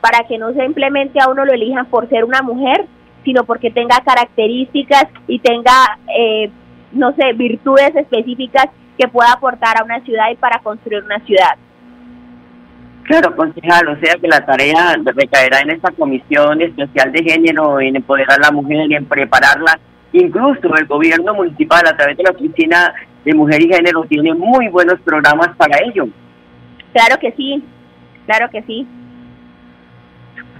para 0.00 0.26
que 0.26 0.36
no 0.36 0.52
simplemente 0.52 1.20
a 1.20 1.28
uno 1.30 1.44
lo 1.44 1.52
elijan 1.52 1.86
por 1.86 2.08
ser 2.08 2.24
una 2.24 2.42
mujer, 2.42 2.86
sino 3.24 3.44
porque 3.44 3.70
tenga 3.70 4.00
características 4.04 5.06
y 5.26 5.38
tenga, 5.38 5.98
eh, 6.16 6.50
no 6.92 7.12
sé, 7.14 7.32
virtudes 7.34 7.94
específicas 7.94 8.66
que 8.98 9.08
pueda 9.08 9.32
aportar 9.32 9.80
a 9.80 9.84
una 9.84 10.00
ciudad 10.00 10.30
y 10.30 10.36
para 10.36 10.58
construir 10.58 11.02
una 11.04 11.20
ciudad. 11.20 11.56
Claro, 13.04 13.34
concejal, 13.34 13.88
o 13.88 13.98
sea 13.98 14.14
que 14.20 14.28
la 14.28 14.44
tarea 14.44 14.96
recaerá 15.04 15.60
en 15.60 15.70
esta 15.70 15.90
comisión 15.90 16.62
especial 16.62 17.10
de 17.10 17.24
género, 17.24 17.80
en 17.80 17.96
empoderar 17.96 18.38
a 18.38 18.46
la 18.46 18.52
mujer 18.52 18.90
y 18.90 18.94
en 18.94 19.04
prepararla. 19.04 19.80
Incluso 20.12 20.74
el 20.76 20.86
gobierno 20.86 21.34
municipal, 21.34 21.82
a 21.86 21.96
través 21.96 22.16
de 22.16 22.22
la 22.22 22.30
oficina 22.30 22.94
de 23.24 23.34
mujer 23.34 23.62
y 23.62 23.68
género, 23.68 24.04
tiene 24.04 24.34
muy 24.34 24.68
buenos 24.68 25.00
programas 25.00 25.48
para 25.56 25.78
ello. 25.84 26.08
Claro 26.92 27.18
que 27.20 27.32
sí, 27.32 27.64
claro 28.26 28.48
que 28.50 28.62
sí. 28.62 28.86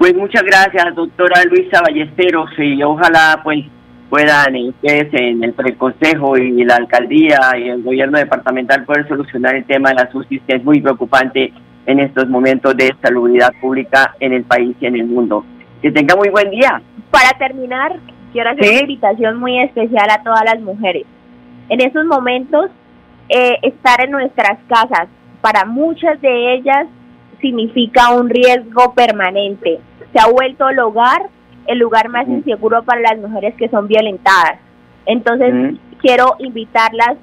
Pues 0.00 0.16
muchas 0.16 0.44
gracias, 0.44 0.94
doctora 0.94 1.44
Luisa 1.44 1.82
Ballesteros, 1.82 2.48
y 2.56 2.82
ojalá 2.82 3.38
pues 3.44 3.66
puedan 4.08 4.56
ustedes 4.56 5.12
en 5.12 5.44
el 5.44 5.52
preconsejo 5.52 6.38
y 6.38 6.64
la 6.64 6.76
alcaldía 6.76 7.38
y 7.58 7.68
el 7.68 7.82
gobierno 7.82 8.16
departamental 8.16 8.86
poder 8.86 9.06
solucionar 9.08 9.56
el 9.56 9.66
tema 9.66 9.90
de 9.90 9.96
la 9.96 10.08
UCI, 10.10 10.40
que 10.40 10.56
es 10.56 10.64
muy 10.64 10.80
preocupante 10.80 11.52
en 11.84 12.00
estos 12.00 12.30
momentos 12.30 12.74
de 12.78 12.94
salubridad 13.02 13.52
pública 13.60 14.14
en 14.20 14.32
el 14.32 14.44
país 14.44 14.74
y 14.80 14.86
en 14.86 14.96
el 14.96 15.04
mundo. 15.04 15.44
Que 15.82 15.92
tenga 15.92 16.16
muy 16.16 16.30
buen 16.30 16.48
día. 16.48 16.80
Para 17.10 17.36
terminar, 17.36 17.98
quiero 18.32 18.52
hacer 18.52 18.70
una 18.70 18.80
invitación 18.80 19.36
muy 19.38 19.60
especial 19.60 20.08
a 20.08 20.22
todas 20.22 20.44
las 20.46 20.62
mujeres. 20.62 21.04
En 21.68 21.82
estos 21.82 22.06
momentos, 22.06 22.70
eh, 23.28 23.58
estar 23.60 24.02
en 24.02 24.12
nuestras 24.12 24.60
casas, 24.66 25.08
para 25.42 25.66
muchas 25.66 26.18
de 26.22 26.54
ellas 26.54 26.86
significa 27.42 28.14
un 28.14 28.30
riesgo 28.30 28.94
permanente. 28.94 29.78
Se 30.12 30.20
ha 30.20 30.31
vuelto 30.31 30.68
el 30.68 30.79
hogar 30.79 31.29
el 31.66 31.79
lugar 31.79 32.09
más 32.09 32.27
inseguro 32.27 32.83
para 32.83 33.01
las 33.01 33.18
mujeres 33.18 33.55
que 33.55 33.68
son 33.68 33.87
violentadas. 33.87 34.59
Entonces, 35.07 35.79
quiero 36.01 36.35
invitarlas 36.38 37.16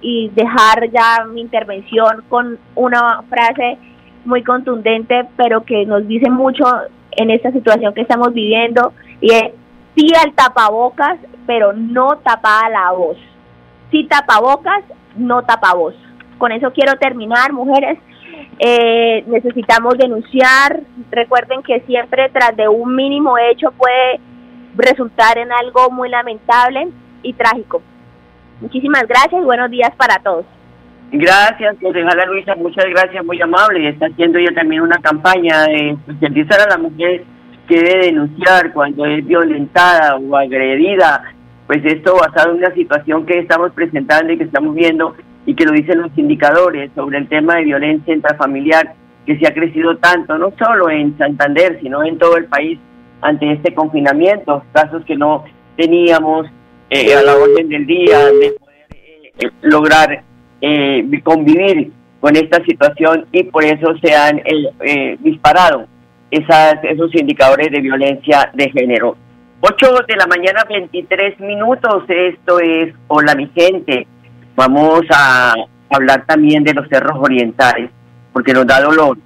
y 0.00 0.30
dejar 0.30 0.90
ya 0.90 1.24
mi 1.24 1.42
intervención 1.42 2.24
con 2.28 2.58
una 2.74 3.22
frase 3.28 3.78
muy 4.24 4.42
contundente, 4.42 5.26
pero 5.36 5.64
que 5.64 5.84
nos 5.84 6.06
dice 6.06 6.30
mucho 6.30 6.64
en 7.12 7.30
esta 7.30 7.52
situación 7.52 7.92
que 7.92 8.02
estamos 8.02 8.32
viviendo, 8.32 8.92
y 9.20 9.32
es 9.32 9.50
sí 9.94 10.10
al 10.22 10.32
tapabocas, 10.32 11.18
pero 11.46 11.72
no 11.72 12.18
tapada 12.18 12.68
la 12.70 12.92
voz. 12.92 13.18
Sí 13.90 14.06
tapabocas, 14.08 14.84
no 15.16 15.42
tapavoz. 15.42 15.94
Con 16.38 16.52
eso 16.52 16.72
quiero 16.72 16.96
terminar, 16.98 17.52
mujeres. 17.52 17.98
Eh, 18.62 19.24
necesitamos 19.26 19.96
denunciar. 19.96 20.80
Recuerden 21.10 21.62
que 21.62 21.80
siempre 21.86 22.28
tras 22.28 22.54
de 22.54 22.68
un 22.68 22.94
mínimo 22.94 23.38
hecho 23.38 23.72
puede 23.72 24.20
resultar 24.76 25.38
en 25.38 25.50
algo 25.50 25.90
muy 25.90 26.10
lamentable 26.10 26.88
y 27.22 27.32
trágico. 27.32 27.80
Muchísimas 28.60 29.04
gracias 29.08 29.40
y 29.40 29.44
buenos 29.46 29.70
días 29.70 29.90
para 29.96 30.18
todos. 30.18 30.44
Gracias, 31.10 31.76
concejala 31.80 32.26
Luisa, 32.26 32.54
muchas 32.54 32.84
gracias, 32.90 33.24
muy 33.24 33.40
amable. 33.40 33.88
Está 33.88 34.06
haciendo 34.06 34.38
ella 34.38 34.54
también 34.54 34.82
una 34.82 34.98
campaña 34.98 35.64
de 35.64 35.96
sensibilizar 36.06 36.60
a 36.60 36.68
la 36.68 36.78
mujer 36.78 37.24
que 37.66 37.76
debe 37.76 38.06
denunciar 38.06 38.74
cuando 38.74 39.06
es 39.06 39.26
violentada 39.26 40.16
o 40.16 40.36
agredida. 40.36 41.22
Pues 41.66 41.80
esto 41.84 42.14
basado 42.14 42.50
en 42.50 42.58
una 42.58 42.74
situación 42.74 43.24
que 43.24 43.38
estamos 43.38 43.72
presentando 43.72 44.32
y 44.32 44.36
que 44.36 44.44
estamos 44.44 44.74
viendo 44.74 45.16
y 45.46 45.54
que 45.54 45.64
lo 45.64 45.72
dicen 45.72 46.02
los 46.02 46.16
indicadores 46.16 46.90
sobre 46.94 47.18
el 47.18 47.28
tema 47.28 47.56
de 47.56 47.64
violencia 47.64 48.14
intrafamiliar 48.14 48.94
que 49.26 49.38
se 49.38 49.46
ha 49.46 49.54
crecido 49.54 49.96
tanto, 49.98 50.38
no 50.38 50.52
solo 50.58 50.90
en 50.90 51.16
Santander, 51.18 51.78
sino 51.82 52.04
en 52.04 52.18
todo 52.18 52.36
el 52.36 52.46
país 52.46 52.78
ante 53.20 53.52
este 53.52 53.74
confinamiento, 53.74 54.64
casos 54.72 55.04
que 55.04 55.16
no 55.16 55.44
teníamos 55.76 56.46
eh, 56.88 57.14
a 57.14 57.22
la 57.22 57.36
orden 57.36 57.68
del 57.68 57.86
día 57.86 58.18
de 58.26 58.52
poder 58.58 58.86
eh, 59.38 59.50
lograr 59.62 60.22
eh, 60.60 61.20
convivir 61.22 61.92
con 62.20 62.36
esta 62.36 62.62
situación 62.64 63.26
y 63.32 63.44
por 63.44 63.64
eso 63.64 63.94
se 64.02 64.14
han 64.14 64.42
disparado 65.20 65.86
esas, 66.30 66.84
esos 66.84 67.14
indicadores 67.14 67.70
de 67.70 67.80
violencia 67.80 68.50
de 68.52 68.70
género. 68.70 69.16
8 69.62 69.94
de 70.08 70.16
la 70.16 70.26
mañana, 70.26 70.64
23 70.68 71.40
minutos, 71.40 72.04
esto 72.08 72.60
es 72.60 72.94
Hola 73.08 73.34
mi 73.34 73.48
gente. 73.54 74.06
Vamos 74.60 75.06
a 75.08 75.54
hablar 75.88 76.26
también 76.26 76.62
de 76.62 76.74
los 76.74 76.86
cerros 76.90 77.16
orientales, 77.18 77.88
porque 78.30 78.52
nos 78.52 78.66
da 78.66 78.82
dolor 78.82 79.16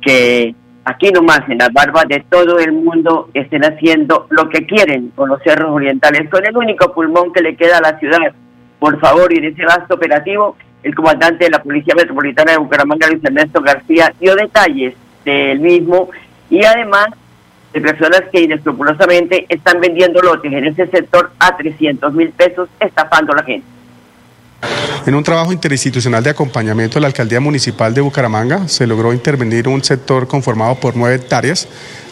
que 0.00 0.56
aquí 0.84 1.12
nomás 1.12 1.42
en 1.48 1.58
las 1.58 1.72
barbas 1.72 2.08
de 2.08 2.24
todo 2.28 2.58
el 2.58 2.72
mundo 2.72 3.30
estén 3.32 3.64
haciendo 3.64 4.26
lo 4.30 4.48
que 4.48 4.66
quieren 4.66 5.12
con 5.14 5.28
los 5.28 5.40
cerros 5.44 5.70
orientales, 5.70 6.28
con 6.28 6.44
el 6.44 6.56
único 6.56 6.92
pulmón 6.92 7.32
que 7.32 7.42
le 7.42 7.54
queda 7.54 7.78
a 7.78 7.92
la 7.92 7.96
ciudad. 8.00 8.32
Por 8.80 8.98
favor, 8.98 9.32
y 9.32 9.36
en 9.36 9.44
ese 9.44 9.62
gasto 9.62 9.94
operativo, 9.94 10.56
el 10.82 10.96
comandante 10.96 11.44
de 11.44 11.50
la 11.50 11.62
Policía 11.62 11.94
Metropolitana 11.94 12.50
de 12.50 12.58
Bucaramanga, 12.58 13.06
Luis 13.06 13.24
Ernesto 13.24 13.60
García, 13.60 14.12
dio 14.18 14.34
detalles 14.34 14.94
del 15.24 15.60
mismo 15.60 16.10
y 16.50 16.64
además 16.64 17.06
de 17.72 17.80
personas 17.80 18.22
que 18.32 18.40
inescrupulosamente 18.40 19.46
están 19.48 19.80
vendiendo 19.80 20.20
lotes 20.20 20.52
en 20.52 20.66
ese 20.66 20.88
sector 20.88 21.30
a 21.38 21.56
300 21.56 22.12
mil 22.14 22.30
pesos, 22.30 22.68
estafando 22.80 23.32
a 23.32 23.36
la 23.36 23.44
gente. 23.44 23.72
En 25.04 25.16
un 25.16 25.24
trabajo 25.24 25.52
interinstitucional 25.52 26.22
de 26.22 26.30
acompañamiento 26.30 26.94
de 26.94 27.00
la 27.00 27.08
Alcaldía 27.08 27.40
Municipal 27.40 27.92
de 27.92 28.00
Bucaramanga 28.00 28.68
se 28.68 28.86
logró 28.86 29.12
intervenir 29.12 29.66
un 29.66 29.82
sector 29.82 30.28
conformado 30.28 30.76
por 30.76 30.96
nueve 30.96 31.16
hectáreas. 31.16 31.66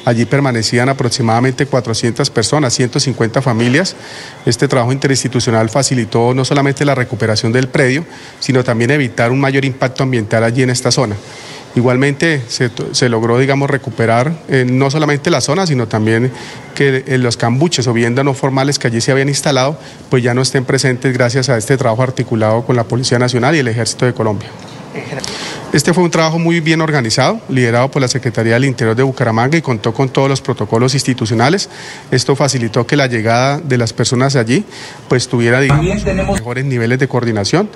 Allí 0.04 0.24
permanecían 0.24 0.88
aproximadamente 0.88 1.66
400 1.66 2.30
personas, 2.30 2.74
150 2.74 3.42
familias. 3.42 3.94
Este 4.44 4.66
trabajo 4.66 4.92
interinstitucional 4.92 5.68
facilitó 5.68 6.34
no 6.34 6.44
solamente 6.44 6.84
la 6.84 6.94
recuperación 6.94 7.52
del 7.52 7.68
predio, 7.68 8.04
sino 8.40 8.64
también 8.64 8.90
evitar 8.90 9.30
un 9.30 9.40
mayor 9.40 9.64
impacto 9.64 10.02
ambiental 10.02 10.42
allí 10.42 10.62
en 10.62 10.70
esta 10.70 10.90
zona. 10.90 11.16
Igualmente 11.76 12.42
se, 12.48 13.08
logró, 13.08 13.38
digamos, 13.38 13.70
recuperar 13.70 14.32
eh, 14.48 14.64
no 14.68 14.90
solamente 14.90 15.30
la 15.30 15.40
zona, 15.40 15.66
sino 15.66 15.86
también 15.86 16.32
que 16.74 17.04
eh, 17.06 17.18
los 17.18 17.36
cambuches 17.36 17.86
o 17.86 17.92
viviendas 17.92 18.24
no 18.24 18.34
formales 18.34 18.78
que 18.78 18.88
allí 18.88 19.00
se 19.00 19.12
habían 19.12 19.28
instalado, 19.28 19.78
pues 20.08 20.22
ya 20.22 20.34
no 20.34 20.42
estén 20.42 20.64
presentes 20.64 21.12
gracias 21.12 21.48
a 21.48 21.56
este 21.56 21.76
trabajo 21.76 22.02
articulado 22.02 22.64
con 22.64 22.74
la 22.74 22.84
Policía 22.84 23.18
Nacional 23.18 23.54
y 23.54 23.60
el 23.60 23.68
Ejército 23.68 24.04
de 24.04 24.14
Colombia. 24.14 24.48
Este 25.72 25.94
fue 25.94 26.02
un 26.02 26.10
trabajo 26.10 26.40
muy 26.40 26.58
bien 26.58 26.80
organizado, 26.80 27.40
liderado 27.48 27.92
por 27.92 28.02
la 28.02 28.08
Secretaría 28.08 28.54
del 28.54 28.64
Interior 28.64 28.96
de 28.96 29.04
Bucaramanga 29.04 29.56
y 29.56 29.62
contó 29.62 29.94
con 29.94 30.08
todos 30.08 30.28
los 30.28 30.40
protocolos 30.40 30.94
institucionales. 30.94 31.68
Esto 32.10 32.34
facilitó 32.34 32.88
que 32.88 32.96
la 32.96 33.06
llegada 33.06 33.60
de 33.60 33.78
las 33.78 33.92
personas 33.92 34.34
allí 34.34 34.64
pues 35.08 35.28
tuviera 35.28 35.60
mejores 35.60 36.64
niveles 36.64 36.98
de 36.98 37.06
coordinación. 37.06 37.70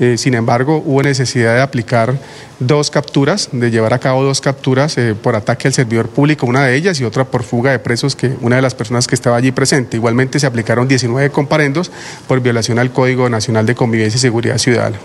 Eh, 0.00 0.16
sin 0.16 0.32
embargo, 0.34 0.82
hubo 0.84 1.02
necesidad 1.02 1.54
de 1.54 1.60
aplicar 1.60 2.18
dos 2.58 2.90
capturas, 2.90 3.50
de 3.52 3.70
llevar 3.70 3.92
a 3.92 3.98
cabo 3.98 4.24
dos 4.24 4.40
capturas 4.40 4.96
eh, 4.96 5.14
por 5.14 5.36
ataque 5.36 5.68
al 5.68 5.74
servidor 5.74 6.08
público, 6.08 6.46
una 6.46 6.64
de 6.64 6.74
ellas 6.74 6.98
y 7.00 7.04
otra 7.04 7.24
por 7.24 7.42
fuga 7.42 7.70
de 7.70 7.78
presos, 7.78 8.16
que 8.16 8.34
una 8.40 8.56
de 8.56 8.62
las 8.62 8.74
personas 8.74 9.06
que 9.06 9.14
estaba 9.14 9.36
allí 9.36 9.52
presente. 9.52 9.98
Igualmente 9.98 10.40
se 10.40 10.46
aplicaron 10.46 10.88
19 10.88 11.30
comparendos 11.30 11.92
por 12.26 12.40
violación 12.40 12.78
al 12.78 12.92
Código 12.92 13.28
Nacional 13.28 13.66
de 13.66 13.74
Convivencia 13.74 14.16
y 14.16 14.20
Seguridad 14.20 14.56
Ciudadana. 14.56 14.96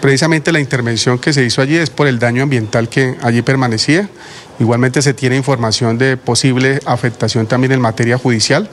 Precisamente 0.00 0.52
la 0.52 0.60
intervención 0.60 1.18
que 1.18 1.32
se 1.32 1.44
hizo 1.44 1.62
allí 1.62 1.76
es 1.76 1.90
por 1.90 2.08
el 2.08 2.18
daño 2.18 2.42
ambiental 2.42 2.88
que 2.88 3.16
allí 3.22 3.42
permanecía. 3.42 4.08
Igualmente 4.58 5.02
se 5.02 5.14
tiene 5.14 5.36
información 5.36 5.98
de 5.98 6.16
posible 6.16 6.80
afectación 6.84 7.46
también 7.46 7.72
en 7.72 7.80
materia 7.80 8.18
judicial. 8.18 8.68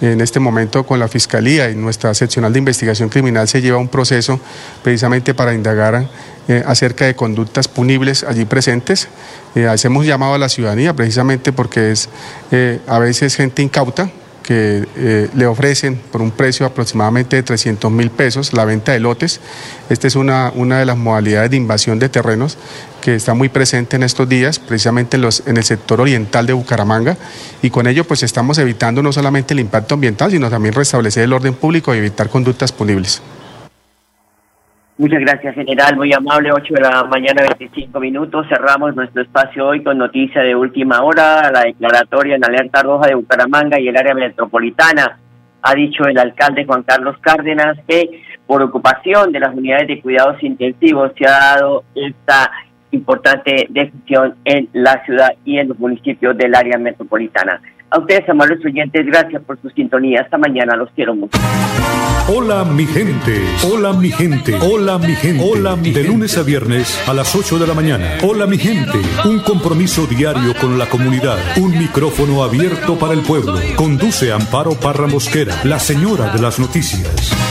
En 0.00 0.20
este 0.20 0.38
momento 0.38 0.84
con 0.84 1.00
la 1.00 1.08
Fiscalía 1.08 1.70
y 1.70 1.74
nuestra 1.74 2.14
seccional 2.14 2.52
de 2.52 2.60
investigación 2.60 3.08
criminal 3.08 3.48
se 3.48 3.60
lleva 3.60 3.78
un 3.78 3.88
proceso 3.88 4.38
precisamente 4.82 5.34
para 5.34 5.54
indagar 5.54 6.08
eh, 6.46 6.62
acerca 6.66 7.06
de 7.06 7.16
conductas 7.16 7.66
punibles 7.66 8.22
allí 8.22 8.44
presentes. 8.44 9.08
Eh, 9.56 9.66
hacemos 9.66 10.06
llamado 10.06 10.34
a 10.34 10.38
la 10.38 10.48
ciudadanía 10.48 10.94
precisamente 10.94 11.52
porque 11.52 11.90
es 11.90 12.08
eh, 12.52 12.78
a 12.86 13.00
veces 13.00 13.34
gente 13.34 13.60
incauta 13.60 14.08
que 14.48 14.88
eh, 14.96 15.28
le 15.34 15.46
ofrecen 15.46 15.96
por 16.10 16.22
un 16.22 16.30
precio 16.30 16.64
aproximadamente 16.64 17.36
de 17.36 17.42
300 17.42 17.92
mil 17.92 18.10
pesos 18.10 18.54
la 18.54 18.64
venta 18.64 18.92
de 18.92 18.98
lotes. 18.98 19.40
Esta 19.90 20.06
es 20.06 20.16
una, 20.16 20.50
una 20.54 20.78
de 20.78 20.86
las 20.86 20.96
modalidades 20.96 21.50
de 21.50 21.58
invasión 21.58 21.98
de 21.98 22.08
terrenos 22.08 22.56
que 23.02 23.14
está 23.14 23.34
muy 23.34 23.48
presente 23.48 23.96
en 23.96 24.02
estos 24.02 24.28
días, 24.28 24.58
precisamente 24.58 25.16
en, 25.16 25.22
los, 25.22 25.46
en 25.46 25.56
el 25.56 25.64
sector 25.64 26.00
oriental 26.00 26.46
de 26.46 26.52
Bucaramanga, 26.52 27.16
y 27.62 27.70
con 27.70 27.86
ello 27.86 28.04
pues 28.04 28.22
estamos 28.22 28.58
evitando 28.58 29.02
no 29.02 29.12
solamente 29.12 29.54
el 29.54 29.60
impacto 29.60 29.94
ambiental, 29.94 30.30
sino 30.30 30.50
también 30.50 30.74
restablecer 30.74 31.24
el 31.24 31.32
orden 31.32 31.54
público 31.54 31.94
y 31.94 31.98
evitar 31.98 32.28
conductas 32.28 32.72
punibles. 32.72 33.22
Muchas 34.98 35.20
gracias, 35.20 35.54
general. 35.54 35.96
Muy 35.96 36.12
amable. 36.12 36.50
8 36.50 36.74
de 36.74 36.80
la 36.80 37.04
mañana, 37.04 37.42
25 37.56 38.00
minutos. 38.00 38.46
Cerramos 38.48 38.96
nuestro 38.96 39.22
espacio 39.22 39.68
hoy 39.68 39.84
con 39.84 39.96
noticia 39.96 40.42
de 40.42 40.56
última 40.56 41.02
hora. 41.02 41.52
La 41.52 41.62
declaratoria 41.62 42.34
en 42.34 42.44
alerta 42.44 42.82
roja 42.82 43.06
de 43.06 43.14
Bucaramanga 43.14 43.78
y 43.78 43.86
el 43.86 43.96
área 43.96 44.14
metropolitana. 44.14 45.20
Ha 45.62 45.74
dicho 45.74 46.02
el 46.04 46.18
alcalde 46.18 46.64
Juan 46.64 46.82
Carlos 46.82 47.16
Cárdenas 47.20 47.78
que 47.86 48.24
por 48.48 48.60
ocupación 48.60 49.30
de 49.30 49.38
las 49.38 49.54
unidades 49.54 49.86
de 49.86 50.00
cuidados 50.00 50.42
intensivos 50.42 51.12
se 51.16 51.26
ha 51.26 51.54
dado 51.54 51.84
esta 51.94 52.50
importante 52.90 53.66
decisión 53.70 54.34
en 54.44 54.68
la 54.72 55.04
ciudad 55.04 55.30
y 55.44 55.58
en 55.58 55.68
los 55.68 55.78
municipios 55.78 56.36
del 56.36 56.54
área 56.54 56.78
metropolitana. 56.78 57.60
A 57.90 57.98
ustedes, 57.98 58.28
amables 58.28 58.62
oyentes, 58.64 59.06
gracias 59.06 59.42
por 59.44 59.58
su 59.60 59.70
sintonía. 59.70 60.20
Hasta 60.20 60.36
mañana, 60.36 60.76
los 60.76 60.90
quiero 60.90 61.14
mucho. 61.14 61.38
Hola, 62.30 62.62
mi 62.64 62.84
gente. 62.84 63.40
Hola, 63.72 63.94
mi 63.94 64.10
gente. 64.10 64.54
Hola, 64.60 64.98
mi 64.98 65.14
gente. 65.14 65.42
Hola, 65.42 65.76
mi 65.76 65.92
De 65.92 66.04
lunes 66.04 66.36
a 66.36 66.42
viernes 66.42 67.02
a 67.08 67.14
las 67.14 67.34
8 67.34 67.58
de 67.58 67.66
la 67.66 67.72
mañana. 67.72 68.18
Hola, 68.22 68.46
mi 68.46 68.58
gente. 68.58 68.98
Un 69.24 69.38
compromiso 69.38 70.06
diario 70.06 70.54
con 70.60 70.78
la 70.78 70.84
comunidad. 70.86 71.38
Un 71.56 71.78
micrófono 71.78 72.44
abierto 72.44 72.98
para 72.98 73.14
el 73.14 73.20
pueblo. 73.20 73.54
Conduce 73.76 74.30
Amparo 74.30 74.72
Parra 74.78 75.06
Mosquera, 75.06 75.54
la 75.64 75.78
señora 75.78 76.30
de 76.34 76.42
las 76.42 76.58
noticias. 76.58 77.47